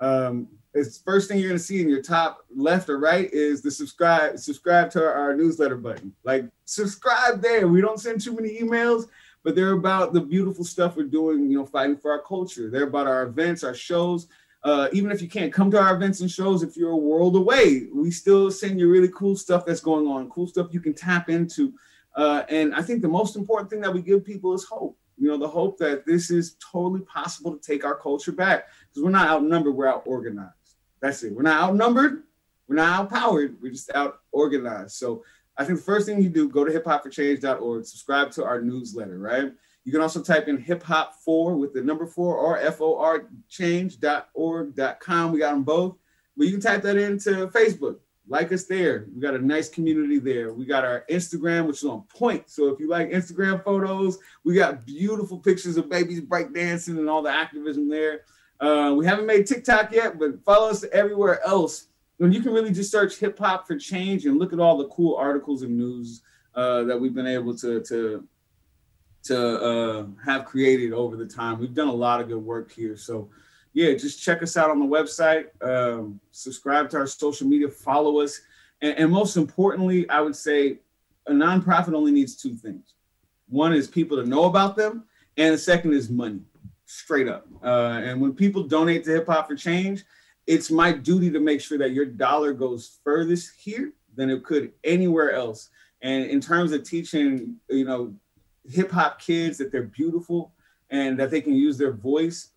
[0.00, 3.70] Um, it's first thing you're gonna see in your top left or right is the
[3.70, 6.12] subscribe subscribe to our, our newsletter button.
[6.24, 7.68] Like subscribe there.
[7.68, 9.06] We don't send too many emails,
[9.44, 11.50] but they're about the beautiful stuff we're doing.
[11.50, 12.70] You know, fighting for our culture.
[12.70, 14.26] They're about our events, our shows.
[14.64, 17.36] Uh, even if you can't come to our events and shows, if you're a world
[17.36, 20.94] away, we still send you really cool stuff that's going on, cool stuff you can
[20.94, 21.74] tap into.
[22.16, 25.28] Uh, and I think the most important thing that we give people is hope you
[25.28, 29.10] know, the hope that this is totally possible to take our culture back because we're
[29.10, 30.53] not outnumbered, we're out organized.
[31.04, 31.34] That's it.
[31.34, 32.22] We're not outnumbered,
[32.66, 34.92] we're not outpowered, we're just out organized.
[34.92, 35.22] So
[35.54, 39.52] I think the first thing you do, go to hiphopforchange.org, subscribe to our newsletter, right?
[39.84, 42.96] You can also type in hip hop four with the number four or F O
[42.96, 45.32] R change.org.com.
[45.32, 45.98] We got them both.
[46.38, 49.06] But you can type that into Facebook like us there.
[49.14, 50.54] We got a nice community there.
[50.54, 52.48] We got our Instagram, which is on point.
[52.48, 57.20] So if you like Instagram photos, we got beautiful pictures of babies breakdancing and all
[57.20, 58.22] the activism there.
[58.60, 61.88] Uh, we haven't made TikTok yet, but follow us everywhere else.
[62.20, 64.88] And you can really just search hip hop for change and look at all the
[64.88, 66.22] cool articles and news
[66.54, 68.26] uh, that we've been able to to
[69.24, 71.58] to uh, have created over the time.
[71.58, 72.96] We've done a lot of good work here.
[72.96, 73.30] So
[73.72, 78.20] yeah, just check us out on the website, um, subscribe to our social media, follow
[78.20, 78.40] us.
[78.80, 80.78] And, and, most importantly, I would say
[81.26, 82.94] a nonprofit only needs two things
[83.48, 85.04] one is people to know about them,
[85.36, 86.40] and the second is money,
[86.86, 87.46] straight up.
[87.62, 90.04] Uh, and when people donate to Hip Hop for Change,
[90.46, 94.72] it's my duty to make sure that your dollar goes furthest here than it could
[94.84, 95.70] anywhere else.
[96.02, 98.14] And in terms of teaching, you know,
[98.70, 100.52] hip hop kids that they're beautiful
[100.90, 102.50] and that they can use their voice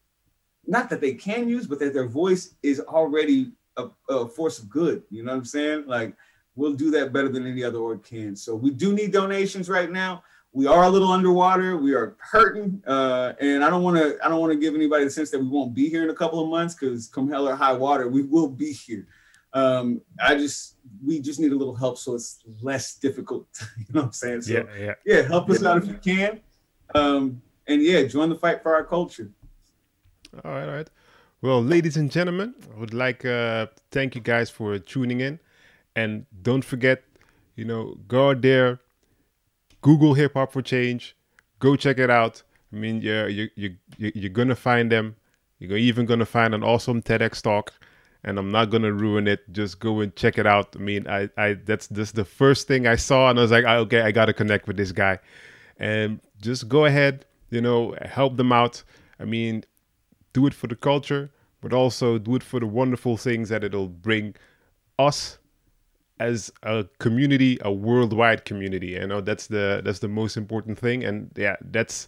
[0.67, 4.69] not that they can use, but that their voice is already a, a, force of
[4.69, 5.03] good.
[5.09, 5.85] You know what I'm saying?
[5.87, 6.15] Like
[6.55, 8.35] we'll do that better than any other org can.
[8.35, 10.23] So we do need donations right now.
[10.53, 11.78] We are a little underwater.
[11.78, 14.18] We are hurting, uh, and I don't want to.
[14.24, 16.15] I don't want to give anybody the sense that we won't be here in a
[16.15, 19.07] couple of months because come hell or high water, we will be here.
[19.53, 20.76] Um, I just
[21.06, 23.48] we just need a little help so it's less difficult.
[23.78, 24.41] you know what I'm saying?
[24.41, 25.22] So, yeah, yeah, yeah.
[25.22, 25.69] Help us yeah.
[25.69, 26.41] out if you can,
[26.95, 29.32] um, and yeah, join the fight for our culture.
[30.44, 30.90] All right, all right.
[31.41, 35.40] Well, ladies and gentlemen, I would like uh, thank you guys for tuning in,
[35.95, 37.03] and don't forget,
[37.56, 38.80] you know, go out there,
[39.88, 41.15] Google Hip Hop for Change,
[41.59, 42.43] go check it out.
[42.73, 45.15] I mean, you're you you you're gonna find them.
[45.59, 47.72] You're even gonna find an awesome TEDx talk,
[48.22, 49.49] and I'm not gonna ruin it.
[49.53, 50.76] Just go and check it out.
[50.76, 53.64] I mean, I I that's this the first thing I saw, and I was like,
[53.65, 55.19] ah, okay, I gotta connect with this guy,
[55.77, 58.84] and just go ahead, you know, help them out
[59.19, 59.64] I mean,
[60.34, 61.31] do it for the culture,
[61.61, 64.35] but also do it for the wonderful things that it'll bring
[64.99, 65.39] us
[66.19, 68.88] as a community, a worldwide community.
[68.88, 71.03] You know, that's the that's the most important thing.
[71.03, 72.07] And yeah, that's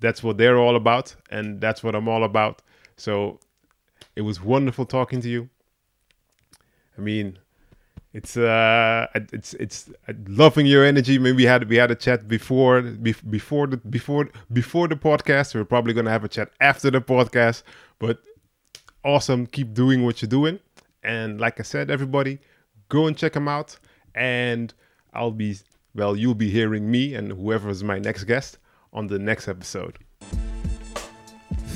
[0.00, 2.62] that's what they're all about, and that's what I'm all about.
[2.96, 3.40] So
[4.16, 5.48] it was wonderful talking to you.
[6.96, 7.38] I mean,
[8.12, 9.90] it's uh, it's it's
[10.26, 11.18] loving your energy.
[11.18, 15.54] Maybe we had we had a chat before before the before before the podcast.
[15.54, 17.62] We're probably gonna have a chat after the podcast.
[17.98, 18.18] But
[19.04, 20.60] awesome, keep doing what you're doing.
[21.02, 22.38] And like I said, everybody,
[22.92, 23.78] go and check them out.
[24.14, 24.74] And
[25.14, 25.56] I'll be
[25.94, 28.58] well, you'll be hearing me and whoever is my next guest
[28.92, 29.98] on the next episode.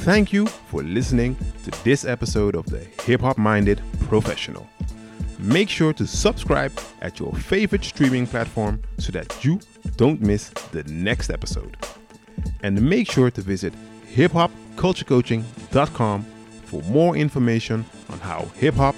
[0.04, 4.68] Thank you for listening to this episode of the Hip Hop Minded Professional.
[5.38, 6.72] Make sure to subscribe
[7.02, 9.60] at your favorite streaming platform so that you
[9.96, 11.76] don't miss the next episode.
[12.62, 13.74] And make sure to visit
[14.14, 16.22] hiphopculturecoaching.com
[16.64, 18.94] for more information on how hip hop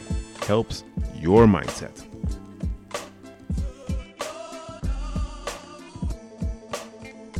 [0.47, 0.85] helps
[1.15, 2.08] your mindset.